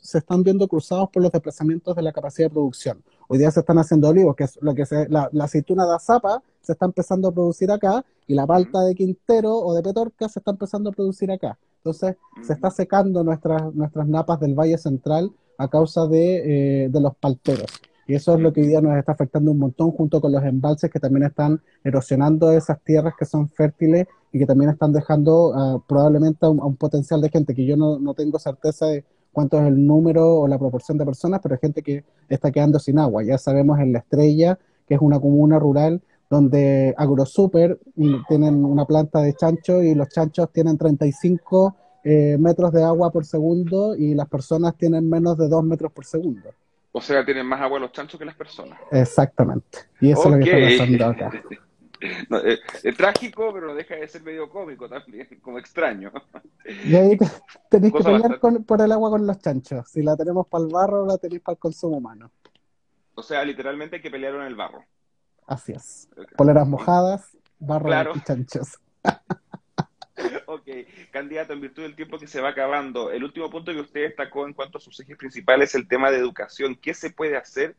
se 0.00 0.18
están 0.18 0.42
viendo 0.42 0.68
cruzados 0.68 1.10
por 1.10 1.22
los 1.22 1.32
desplazamientos 1.32 1.96
de 1.96 2.02
la 2.02 2.12
capacidad 2.12 2.46
de 2.46 2.54
producción. 2.54 3.02
Hoy 3.28 3.38
día 3.38 3.50
se 3.50 3.60
están 3.60 3.78
haciendo 3.78 4.08
olivos, 4.08 4.36
que 4.36 4.44
es 4.44 4.58
lo 4.62 4.74
que 4.74 4.86
se, 4.86 5.08
la, 5.08 5.28
la 5.32 5.44
aceituna 5.44 5.86
de 5.86 5.96
azapa 5.96 6.42
se 6.60 6.72
está 6.72 6.86
empezando 6.86 7.28
a 7.28 7.32
producir 7.32 7.70
acá 7.70 8.04
y 8.26 8.34
la 8.34 8.46
palta 8.46 8.80
de 8.82 8.94
Quintero 8.94 9.54
o 9.56 9.74
de 9.74 9.82
Petorca 9.82 10.28
se 10.28 10.38
está 10.38 10.52
empezando 10.52 10.90
a 10.90 10.92
producir 10.92 11.30
acá. 11.30 11.58
Entonces 11.80 12.16
se 12.42 12.52
está 12.52 12.70
secando 12.70 13.24
nuestras, 13.24 13.74
nuestras 13.74 14.06
napas 14.06 14.38
del 14.40 14.54
Valle 14.54 14.76
Central 14.76 15.32
a 15.56 15.68
causa 15.68 16.06
de, 16.06 16.84
eh, 16.84 16.90
los 16.92 17.16
palteros. 17.16 17.66
Y 18.06 18.14
eso 18.14 18.34
es 18.34 18.40
lo 18.40 18.52
que 18.52 18.60
hoy 18.60 18.66
día 18.68 18.80
nos 18.80 18.96
está 18.96 19.12
afectando 19.12 19.52
un 19.52 19.58
montón 19.58 19.92
junto 19.92 20.20
con 20.20 20.32
los 20.32 20.44
embalses 20.44 20.90
que 20.90 20.98
también 20.98 21.24
están 21.24 21.60
erosionando 21.84 22.52
esas 22.52 22.80
tierras 22.82 23.14
que 23.18 23.24
son 23.24 23.48
fértiles 23.48 24.06
y 24.32 24.38
que 24.38 24.46
también 24.46 24.70
están 24.70 24.92
dejando 24.92 25.52
ah, 25.54 25.82
probablemente 25.86 26.44
a 26.44 26.50
un, 26.50 26.76
potencial 26.76 27.20
de 27.20 27.30
gente 27.30 27.54
que 27.54 27.64
yo 27.64 27.76
no, 27.76 27.98
no 27.98 28.14
tengo 28.14 28.38
certeza 28.38 28.86
de 28.86 29.04
cuánto 29.32 29.58
es 29.58 29.66
el 29.66 29.86
número 29.86 30.40
o 30.40 30.48
la 30.48 30.58
proporción 30.58 30.98
de 30.98 31.04
personas, 31.04 31.40
pero 31.42 31.54
hay 31.54 31.60
gente 31.60 31.82
que 31.82 32.04
está 32.28 32.50
quedando 32.50 32.78
sin 32.78 32.98
agua. 32.98 33.22
Ya 33.22 33.38
sabemos 33.38 33.78
en 33.78 33.92
La 33.92 34.00
Estrella, 34.00 34.58
que 34.86 34.94
es 34.94 35.00
una 35.00 35.20
comuna 35.20 35.58
rural 35.58 36.02
donde 36.30 36.94
AgroSuper 36.96 37.78
tienen 38.28 38.64
una 38.64 38.84
planta 38.84 39.20
de 39.20 39.34
chancho 39.34 39.82
y 39.82 39.96
los 39.96 40.08
chanchos 40.08 40.52
tienen 40.52 40.78
35 40.78 41.76
eh, 42.04 42.36
metros 42.38 42.72
de 42.72 42.84
agua 42.84 43.10
por 43.10 43.26
segundo 43.26 43.96
y 43.96 44.14
las 44.14 44.28
personas 44.28 44.76
tienen 44.76 45.10
menos 45.10 45.36
de 45.36 45.48
2 45.48 45.64
metros 45.64 45.92
por 45.92 46.04
segundo. 46.06 46.54
O 46.92 47.00
sea, 47.00 47.24
tienen 47.24 47.46
más 47.46 47.60
agua 47.60 47.80
los 47.80 47.92
chanchos 47.92 48.18
que 48.18 48.24
las 48.24 48.36
personas. 48.36 48.78
Exactamente. 48.92 49.78
Y 50.00 50.12
eso 50.12 50.24
es 50.24 50.30
lo 50.30 50.38
que 50.44 50.74
está 50.74 50.84
pasando 50.84 51.06
acá. 51.06 51.42
Eh, 52.02 52.58
es, 52.82 52.96
trágico, 52.96 53.52
pero 53.52 53.66
no 53.66 53.74
deja 53.74 53.94
de 53.94 54.08
ser 54.08 54.22
medio 54.22 54.48
cómico 54.48 54.88
también, 54.88 55.28
como 55.42 55.58
extraño. 55.58 56.10
Y 56.86 56.96
ahí 56.96 57.18
tenéis 57.68 57.92
que 57.92 58.02
pelear 58.02 58.40
por 58.40 58.80
el 58.80 58.92
agua 58.92 59.10
con 59.10 59.26
los 59.26 59.38
chanchos. 59.38 59.86
Si 59.90 60.02
la 60.02 60.16
tenemos 60.16 60.46
para 60.46 60.64
el 60.64 60.70
barro, 60.70 61.04
la 61.04 61.18
tenéis 61.18 61.42
para 61.42 61.56
el 61.56 61.58
consumo 61.58 61.98
humano. 61.98 62.30
O 63.16 63.22
sea, 63.22 63.44
literalmente 63.44 63.96
hay 63.96 64.02
que 64.02 64.10
pelear 64.10 64.34
en 64.36 64.44
el 64.44 64.54
barro. 64.54 64.82
Así 65.50 65.72
es. 65.72 66.08
Poleras 66.36 66.68
mojadas, 66.68 67.36
barro 67.58 68.14
y 68.14 68.20
chanchos. 68.20 68.78
ok, 70.46 70.68
candidato, 71.10 71.52
en 71.52 71.60
virtud 71.60 71.82
del 71.82 71.96
tiempo 71.96 72.20
que 72.20 72.28
se 72.28 72.40
va 72.40 72.50
acabando, 72.50 73.10
el 73.10 73.24
último 73.24 73.50
punto 73.50 73.72
que 73.72 73.80
usted 73.80 74.02
destacó 74.02 74.46
en 74.46 74.54
cuanto 74.54 74.78
a 74.78 74.80
sus 74.80 75.00
ejes 75.00 75.16
principales 75.16 75.70
es 75.70 75.74
el 75.74 75.88
tema 75.88 76.12
de 76.12 76.18
educación. 76.18 76.76
¿Qué 76.76 76.94
se 76.94 77.10
puede 77.10 77.36
hacer 77.36 77.74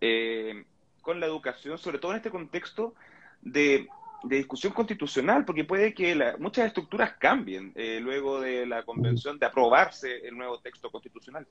eh, 0.00 0.64
con 1.00 1.20
la 1.20 1.26
educación, 1.26 1.78
sobre 1.78 2.00
todo 2.00 2.10
en 2.10 2.16
este 2.16 2.30
contexto 2.30 2.96
de, 3.40 3.86
discusión 4.24 4.72
constitucional? 4.72 5.44
Porque 5.44 5.62
puede 5.62 5.94
que 5.94 6.34
muchas 6.40 6.66
estructuras 6.66 7.12
cambien 7.20 7.70
eh, 7.76 8.00
luego 8.00 8.40
de 8.40 8.66
la 8.66 8.82
convención 8.82 9.38
de 9.38 9.46
aprobarse 9.46 10.26
el 10.26 10.36
nuevo 10.36 10.58
texto 10.58 10.90
constitucional. 10.90 11.46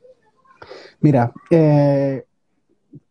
Mira, 1.00 1.32
eh, 1.50 2.26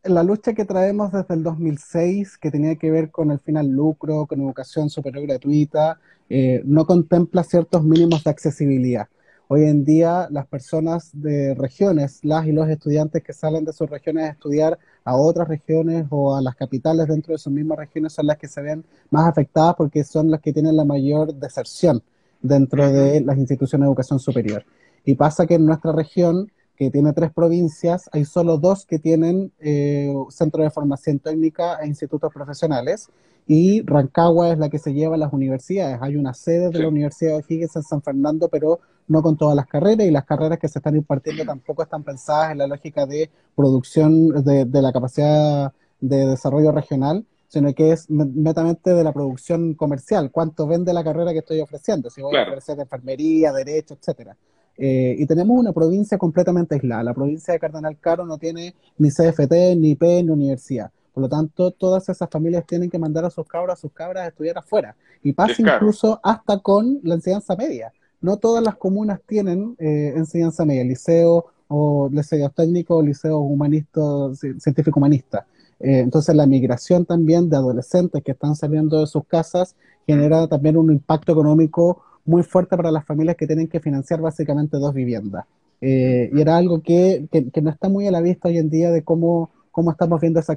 la 0.04 0.22
lucha 0.22 0.54
que 0.54 0.64
traemos 0.64 1.12
desde 1.12 1.34
el 1.34 1.42
2006, 1.42 2.38
que 2.38 2.50
tenía 2.50 2.76
que 2.76 2.90
ver 2.90 3.10
con 3.10 3.30
el 3.30 3.38
final 3.38 3.68
lucro, 3.68 4.26
con 4.26 4.40
educación 4.40 4.90
superior 4.90 5.26
gratuita, 5.26 5.98
eh, 6.28 6.62
no 6.64 6.86
contempla 6.86 7.44
ciertos 7.44 7.82
mínimos 7.84 8.24
de 8.24 8.30
accesibilidad. 8.30 9.08
Hoy 9.48 9.64
en 9.64 9.84
día 9.84 10.28
las 10.30 10.46
personas 10.46 11.10
de 11.12 11.54
regiones, 11.54 12.20
las 12.22 12.46
y 12.46 12.52
los 12.52 12.68
estudiantes 12.68 13.22
que 13.24 13.32
salen 13.32 13.64
de 13.64 13.72
sus 13.72 13.90
regiones 13.90 14.24
a 14.24 14.32
estudiar 14.32 14.78
a 15.04 15.16
otras 15.16 15.48
regiones 15.48 16.06
o 16.10 16.36
a 16.36 16.40
las 16.40 16.54
capitales 16.54 17.08
dentro 17.08 17.32
de 17.32 17.38
sus 17.38 17.52
mismas 17.52 17.78
regiones 17.78 18.12
son 18.12 18.28
las 18.28 18.38
que 18.38 18.46
se 18.46 18.62
ven 18.62 18.84
más 19.10 19.28
afectadas 19.28 19.74
porque 19.74 20.04
son 20.04 20.30
las 20.30 20.40
que 20.40 20.52
tienen 20.52 20.76
la 20.76 20.84
mayor 20.84 21.34
deserción 21.34 22.00
dentro 22.40 22.92
de 22.92 23.22
las 23.22 23.36
instituciones 23.38 23.86
de 23.86 23.88
educación 23.88 24.20
superior. 24.20 24.64
Y 25.04 25.16
pasa 25.16 25.46
que 25.46 25.54
en 25.54 25.66
nuestra 25.66 25.90
región 25.90 26.52
que 26.80 26.90
tiene 26.90 27.12
tres 27.12 27.30
provincias, 27.30 28.08
hay 28.10 28.24
solo 28.24 28.56
dos 28.56 28.86
que 28.86 28.98
tienen 28.98 29.52
eh, 29.58 30.14
centro 30.30 30.62
de 30.62 30.70
formación 30.70 31.18
técnica 31.18 31.74
e 31.82 31.86
institutos 31.86 32.32
profesionales, 32.32 33.10
y 33.46 33.82
Rancagua 33.82 34.50
es 34.50 34.58
la 34.58 34.70
que 34.70 34.78
se 34.78 34.94
lleva 34.94 35.16
a 35.16 35.18
las 35.18 35.30
universidades. 35.30 35.98
Hay 36.00 36.16
una 36.16 36.32
sede 36.32 36.70
de 36.70 36.78
la 36.78 36.88
Universidad 36.88 37.36
de 37.36 37.44
Higgins 37.46 37.76
en 37.76 37.82
San 37.82 38.00
Fernando, 38.00 38.48
pero 38.48 38.80
no 39.08 39.20
con 39.20 39.36
todas 39.36 39.54
las 39.54 39.66
carreras, 39.66 40.06
y 40.06 40.10
las 40.10 40.24
carreras 40.24 40.58
que 40.58 40.68
se 40.68 40.78
están 40.78 40.96
impartiendo 40.96 41.44
tampoco 41.44 41.82
están 41.82 42.02
pensadas 42.02 42.52
en 42.52 42.58
la 42.58 42.66
lógica 42.66 43.04
de 43.04 43.28
producción 43.54 44.42
de, 44.42 44.66
la 44.80 44.90
capacidad 44.90 45.74
de 46.00 46.26
desarrollo 46.28 46.72
regional, 46.72 47.26
sino 47.48 47.74
que 47.74 47.92
es 47.92 48.08
netamente 48.08 48.94
de 48.94 49.04
la 49.04 49.12
producción 49.12 49.74
comercial, 49.74 50.30
cuánto 50.30 50.66
vende 50.66 50.94
la 50.94 51.04
carrera 51.04 51.32
que 51.32 51.40
estoy 51.40 51.60
ofreciendo, 51.60 52.08
si 52.08 52.22
voy 52.22 52.36
a 52.36 52.44
ofrecer 52.44 52.80
enfermería, 52.80 53.52
derecho, 53.52 53.98
etcétera. 54.00 54.34
Eh, 54.82 55.14
y 55.18 55.26
tenemos 55.26 55.58
una 55.58 55.74
provincia 55.74 56.16
completamente 56.16 56.74
aislada. 56.74 57.02
La 57.02 57.12
provincia 57.12 57.52
de 57.52 57.60
Cardenal 57.60 57.98
Caro 57.98 58.24
no 58.24 58.38
tiene 58.38 58.74
ni 58.96 59.10
CFT, 59.10 59.76
ni 59.76 59.94
P, 59.94 60.22
ni 60.22 60.30
universidad. 60.30 60.90
Por 61.12 61.22
lo 61.22 61.28
tanto, 61.28 61.70
todas 61.72 62.08
esas 62.08 62.30
familias 62.30 62.64
tienen 62.66 62.88
que 62.88 62.98
mandar 62.98 63.26
a 63.26 63.30
sus 63.30 63.46
cabras, 63.46 63.78
a 63.78 63.80
sus 63.82 63.92
cabras 63.92 64.24
a 64.24 64.28
estudiar 64.28 64.56
afuera. 64.56 64.96
Y 65.22 65.34
pasa 65.34 65.54
incluso 65.58 66.18
hasta 66.22 66.58
con 66.60 66.98
la 67.02 67.16
enseñanza 67.16 67.54
media. 67.56 67.92
No 68.22 68.38
todas 68.38 68.64
las 68.64 68.76
comunas 68.76 69.20
tienen 69.26 69.76
eh, 69.78 70.14
enseñanza 70.16 70.64
media, 70.64 70.82
liceo 70.82 71.44
o 71.68 72.08
liceos 72.10 72.54
técnicos, 72.54 73.04
liceos 73.04 73.38
humanistas, 73.38 74.40
científico-humanistas. 74.58 75.44
Eh, 75.78 75.98
entonces, 75.98 76.34
la 76.34 76.46
migración 76.46 77.04
también 77.04 77.50
de 77.50 77.56
adolescentes 77.56 78.22
que 78.22 78.32
están 78.32 78.56
saliendo 78.56 79.00
de 79.00 79.06
sus 79.06 79.26
casas 79.26 79.76
genera 80.06 80.46
también 80.48 80.78
un 80.78 80.90
impacto 80.90 81.32
económico 81.32 82.02
muy 82.24 82.42
fuerte 82.42 82.76
para 82.76 82.90
las 82.90 83.04
familias 83.04 83.36
que 83.36 83.46
tienen 83.46 83.68
que 83.68 83.80
financiar 83.80 84.20
básicamente 84.20 84.76
dos 84.76 84.94
viviendas. 84.94 85.44
Eh, 85.80 86.30
y 86.32 86.40
era 86.40 86.56
algo 86.56 86.82
que, 86.82 87.26
que, 87.30 87.62
no 87.62 87.70
está 87.70 87.88
muy 87.88 88.06
a 88.06 88.10
la 88.10 88.20
vista 88.20 88.48
hoy 88.48 88.58
en 88.58 88.68
día 88.68 88.90
de 88.90 89.02
cómo, 89.02 89.50
cómo 89.70 89.90
estamos 89.90 90.20
viendo 90.20 90.40
esa, 90.40 90.54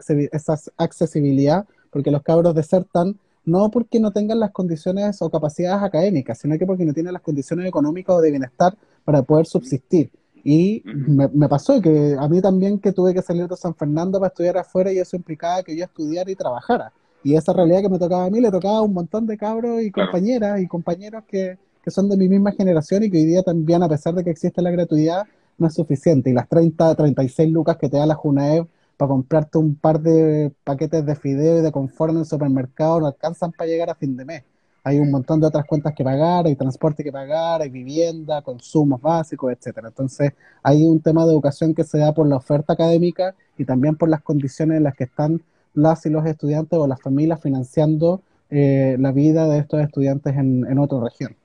accesibilidad, 0.78 1.66
porque 1.92 2.12
los 2.12 2.22
cabros 2.24 2.56
desertan 2.56 3.18
no 3.46 3.70
porque 3.72 4.00
no 4.00 4.12
tengan 4.12 4.40
las 4.40 4.52
condiciones 4.52 5.22
o 5.22 5.30
capacidades 5.30 5.84
académicas, 5.84 6.40
sino 6.40 6.58
que 6.58 6.66
porque 6.66 6.86
no 6.86 6.94
tienen 6.94 7.12
las 7.12 7.22
condiciones 7.22 7.66
económicas 7.68 8.16
o 8.16 8.22
de 8.22 8.32
bienestar 8.32 8.76
para 9.04 9.22
poder 9.22 9.46
subsistir. 9.46 10.12
Y 10.46 10.82
me, 10.86 11.28
me, 11.30 11.50
pasó 11.50 11.82
que 11.82 12.16
a 12.18 12.28
mí 12.30 12.42
también 12.42 12.80
que 12.80 12.92
tuve 12.92 13.14
que 13.14 13.22
salir 13.22 13.48
de 13.48 13.56
San 13.58 13.76
Fernando 13.76 14.20
para 14.20 14.30
estudiar 14.30 14.58
afuera 14.58 14.92
y 14.92 14.98
eso 14.98 15.16
implicaba 15.16 15.64
que 15.64 15.76
yo 15.76 15.84
estudiara 15.84 16.30
y 16.32 16.36
trabajara. 16.36 16.92
Y 17.24 17.36
esa 17.36 17.54
realidad 17.54 17.82
que 17.82 17.90
me 17.90 18.00
tocaba 18.00 18.26
a 18.26 18.30
mí 18.30 18.42
le 18.42 18.52
tocaba 18.52 18.78
a 18.78 18.82
un 18.82 18.94
montón 18.94 19.26
de 19.26 19.38
cabros 19.38 19.82
y 19.82 19.92
compañeras 19.92 20.60
y 20.62 20.68
compañeros 20.68 21.24
que, 21.28 21.58
que, 21.82 21.92
son 21.92 22.10
de 22.10 22.18
mi 22.18 22.28
misma 22.28 22.52
generación 22.52 23.04
y 23.04 23.10
que 23.10 23.18
hoy 23.18 23.26
día 23.26 23.44
también, 23.44 23.82
a 23.82 23.90
pesar 23.90 24.14
de 24.14 24.24
que 24.24 24.30
existe 24.30 24.62
la 24.62 24.72
gratuidad, 24.72 25.24
no 25.58 25.68
es 25.68 25.74
suficiente. 25.74 26.30
Y 26.30 26.34
las 26.34 26.50
30, 26.50 26.96
36 26.96 27.50
lucas 27.52 27.78
que 27.78 27.90
te 27.90 27.98
da 27.98 28.06
la 28.06 28.16
Junaev 28.16 28.68
para 28.98 29.10
comprarte 29.10 29.58
un 29.58 29.76
par 29.76 30.02
de 30.02 30.52
paquetes 30.64 31.06
de 31.06 31.16
fideo 31.16 31.60
y 31.60 31.62
de 31.62 31.72
confort 31.72 32.12
en 32.12 32.20
el 32.20 32.26
supermercado 32.26 33.00
no 33.00 33.08
alcanzan 33.08 33.52
para 33.52 33.70
llegar 33.70 33.90
a 33.90 33.96
fin 33.96 34.16
de 34.18 34.26
mes. 34.26 34.44
Hay 34.86 35.00
un 35.00 35.10
montón 35.10 35.40
de 35.40 35.48
otras 35.48 35.66
cuentas 35.66 35.94
que 35.96 36.04
pagar, 36.04 36.46
hay 36.46 36.58
transporte 36.58 37.06
que 37.06 37.12
pagar, 37.12 37.62
hay 37.62 37.70
vivienda, 37.70 38.42
consumos 38.42 39.02
básicos, 39.02 39.54
etcétera. 39.54 39.88
Entonces, 39.88 40.34
hay 40.62 40.86
un 40.86 41.00
tema 41.00 41.26
de 41.26 41.32
educación 41.32 41.74
que 41.74 41.86
se 41.86 42.00
da 42.00 42.14
por 42.14 42.28
la 42.28 42.36
oferta 42.36 42.74
académica 42.74 43.34
y 43.58 43.64
también 43.64 43.96
por 43.96 44.10
las 44.10 44.22
condiciones 44.22 44.78
en 44.78 44.84
las 44.84 44.94
que 44.96 45.06
están 45.06 45.42
las 45.74 46.06
y 46.06 46.10
los 46.10 46.26
estudiantes 46.26 46.78
o 46.78 46.88
las 46.88 47.02
familias 47.02 47.42
financiando 47.42 48.22
eh, 48.50 48.98
la 49.00 49.12
vida 49.12 49.48
de 49.48 49.60
estos 49.60 49.82
estudiantes 49.82 50.36
en, 50.36 50.78
otra 50.78 51.00
región. 51.04 51.36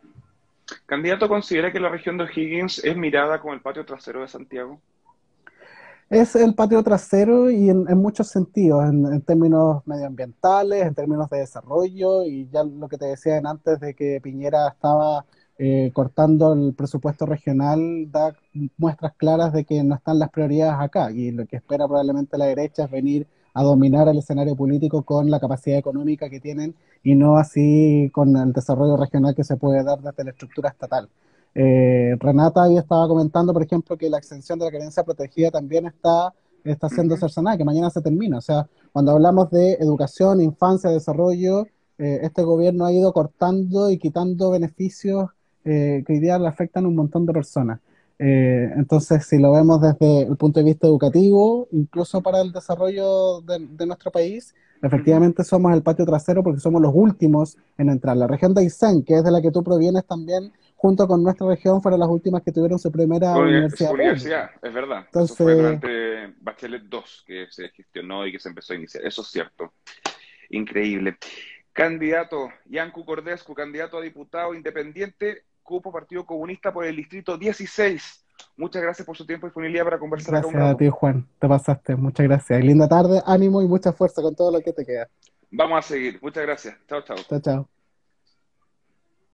¿Candidato 0.85 1.27
considera 1.29 1.73
que 1.73 1.81
la 1.81 1.89
región 1.89 2.19
de 2.19 2.25
O'Higgins 2.25 2.85
es 2.85 2.97
mirada 2.97 3.41
como 3.41 3.55
el 3.55 3.63
patio 3.63 3.87
trasero 3.87 4.21
de 4.21 4.29
Santiago? 4.29 4.79
Es 6.11 6.37
el 6.37 6.55
patio 6.55 6.83
trasero 6.83 7.51
y 7.51 7.71
en, 7.71 7.85
muchos 7.97 8.29
sentidos, 8.29 8.85
en, 8.85 9.23
términos 9.23 9.87
medioambientales, 9.87 10.87
en 10.87 10.95
términos 10.95 11.31
de 11.31 11.39
desarrollo, 11.39 12.25
y 12.25 12.49
ya 12.51 12.63
lo 12.65 12.89
que 12.89 12.99
te 12.99 13.07
decían 13.07 13.47
antes 13.47 13.81
de 13.81 13.95
que 13.95 14.21
Piñera 14.23 14.69
estaba 14.69 15.25
eh, 15.59 15.91
cortando 15.95 16.53
el 16.53 16.75
presupuesto 16.75 17.25
regional, 17.25 18.11
da 18.11 18.35
muestras 18.77 19.15
claras 19.17 19.53
de 19.53 19.65
que 19.65 19.83
no 19.83 19.95
están 19.95 20.19
las 20.19 20.31
prioridades 20.31 20.79
acá, 20.79 21.11
y 21.11 21.31
lo 21.31 21.47
que 21.47 21.57
espera 21.57 21.87
probablemente 21.87 22.37
la 22.37 22.47
derecha 22.47 22.85
es 22.85 22.91
venir 22.91 23.27
a 23.59 23.63
dominar 23.65 24.07
el 24.09 24.19
escenario 24.19 24.55
político 24.55 25.03
con 25.03 25.29
la 25.33 25.41
capacidad 25.41 25.79
económica 25.79 26.31
que 26.31 26.39
tienen 26.39 26.77
y 27.03 27.17
no 27.17 27.39
así 27.39 28.09
con 28.13 28.37
el 28.37 28.53
desarrollo 28.53 28.97
regional 28.97 29.35
que 29.35 29.43
se 29.43 29.57
puede 29.57 29.83
dar 29.83 30.01
desde 30.01 30.23
la 30.23 30.31
estructura 30.31 30.69
estatal. 30.69 31.09
Eh, 31.57 32.15
Renata 32.21 32.63
ahí 32.63 32.77
estaba 32.77 33.09
comentando, 33.09 33.53
por 33.53 33.65
ejemplo, 33.65 33.97
que 33.99 34.09
la 34.09 34.19
extensión 34.19 34.61
de 34.61 34.67
la 34.67 34.71
creencia 34.71 35.03
protegida 35.03 35.51
también 35.51 35.87
está, 35.87 36.33
está 36.63 36.89
siendo 36.89 37.17
cercenada, 37.17 37.57
que 37.57 37.65
mañana 37.65 37.91
se 37.91 38.01
termina. 38.01 38.39
O 38.39 38.41
sea, 38.41 38.69
cuando 38.93 39.11
hablamos 39.11 39.51
de 39.51 39.73
educación, 39.81 40.41
infancia, 40.41 40.91
desarrollo, 40.91 41.67
eh, 41.99 42.21
este 42.23 42.45
gobierno 42.45 42.87
ha 42.87 42.93
ido 42.93 43.13
cortando 43.13 43.91
y 43.91 43.99
quitando 43.99 44.51
beneficios 44.53 45.31
eh, 45.65 46.05
que 46.07 46.13
hoy 46.13 46.21
día 46.21 46.39
le 46.39 46.47
afectan 46.47 46.85
a 46.85 46.89
un 46.89 46.95
montón 46.95 47.27
de 47.27 47.33
personas. 47.33 47.81
Eh, 48.19 48.73
entonces, 48.77 49.27
si 49.27 49.39
lo 49.39 49.53
vemos 49.53 49.81
desde 49.81 50.23
el 50.23 50.37
punto 50.37 50.61
de 50.61 50.65
vista 50.65 50.87
educativo, 50.87 51.69
incluso 51.71 52.21
para 52.21 52.41
el 52.41 52.53
desarrollo 52.53 53.41
de, 53.43 53.87
nuestro 53.87 54.11
país, 54.11 54.55
efectivamente 54.83 55.45
somos 55.45 55.73
el 55.73 55.83
patio 55.83 56.05
trasero 56.05 56.43
porque 56.43 56.61
somos 56.61 56.83
los 56.83 56.93
últimos 56.95 57.57
en 57.77 57.91
entrar. 57.91 58.17
La 58.17 58.27
región 58.27 58.55
de 58.55 58.63
Aysén, 58.63 59.05
que 59.05 59.15
es 59.15 59.25
de 59.25 59.31
la 59.31 59.41
que 59.41 59.53
tú 59.53 59.63
provienes 59.63 60.05
también, 60.05 60.53
junto 60.75 61.07
con 61.07 61.23
nuestra 61.23 61.47
región, 61.47 61.81
fueron 61.81 62.01
las 62.01 62.09
últimas 62.09 62.43
que 62.43 62.51
tuvieron 62.51 62.79
su 62.79 62.91
primera 62.91 63.37
universidad. 63.37 63.93
universidad, 63.93 64.51
es 64.63 64.75
verdad. 64.75 65.05
Entonces, 65.07 65.35
Eso 65.35 65.45
fue 65.45 65.55
durante 65.55 66.35
Bachelet 66.41 66.83
2 66.85 67.25
que 67.27 67.47
se 67.51 67.69
gestionó 67.69 68.27
y 68.27 68.33
que 68.33 68.41
se 68.41 68.49
empezó 68.49 68.73
a 68.73 68.77
iniciar. 68.77 69.05
Eso 69.07 69.23
es 69.23 69.29
cierto. 69.29 69.73
Increíble. 70.51 71.17
Candidato 71.73 72.49
Yancu 72.67 73.05
Cordescu, 73.05 73.55
candidato 73.55 73.99
a 73.99 74.03
diputado 74.03 74.53
independiente, 74.53 75.45
cupo 75.69 75.93
Partido 75.93 76.25
Comunista 76.25 76.73
por 76.73 76.87
el 76.87 76.97
Distrito 76.97 77.37
16. 77.37 78.25
Muchas 78.57 78.81
gracias 78.81 79.05
por 79.05 79.17
su 79.17 79.27
tiempo 79.27 79.47
y 79.47 79.51
disponibilidad 79.51 79.85
para 79.85 79.99
conversar 79.99 80.33
gracias 80.33 80.53
Gracias 80.53 80.75
a 80.75 80.79
ti, 80.79 80.89
Juan. 80.89 81.29
Te 81.39 81.47
pasaste. 81.47 81.95
Muchas 81.95 82.27
gracias. 82.27 82.65
linda 82.65 82.89
tarde, 82.89 83.23
ánimo 83.27 83.61
y 83.61 83.69
mucha 83.69 83.93
fuerza 83.93 84.23
con 84.23 84.35
todo 84.35 84.51
lo 84.51 84.61
que 84.63 84.73
te 84.73 84.85
queda. 84.87 85.09
Vamos 85.51 85.79
a 85.79 85.83
seguir. 85.83 86.19
Muchas 86.23 86.43
gracias. 86.43 86.77
Chao, 86.89 87.03
chao. 87.03 87.17
Chao, 87.29 87.41
chao. 87.41 87.78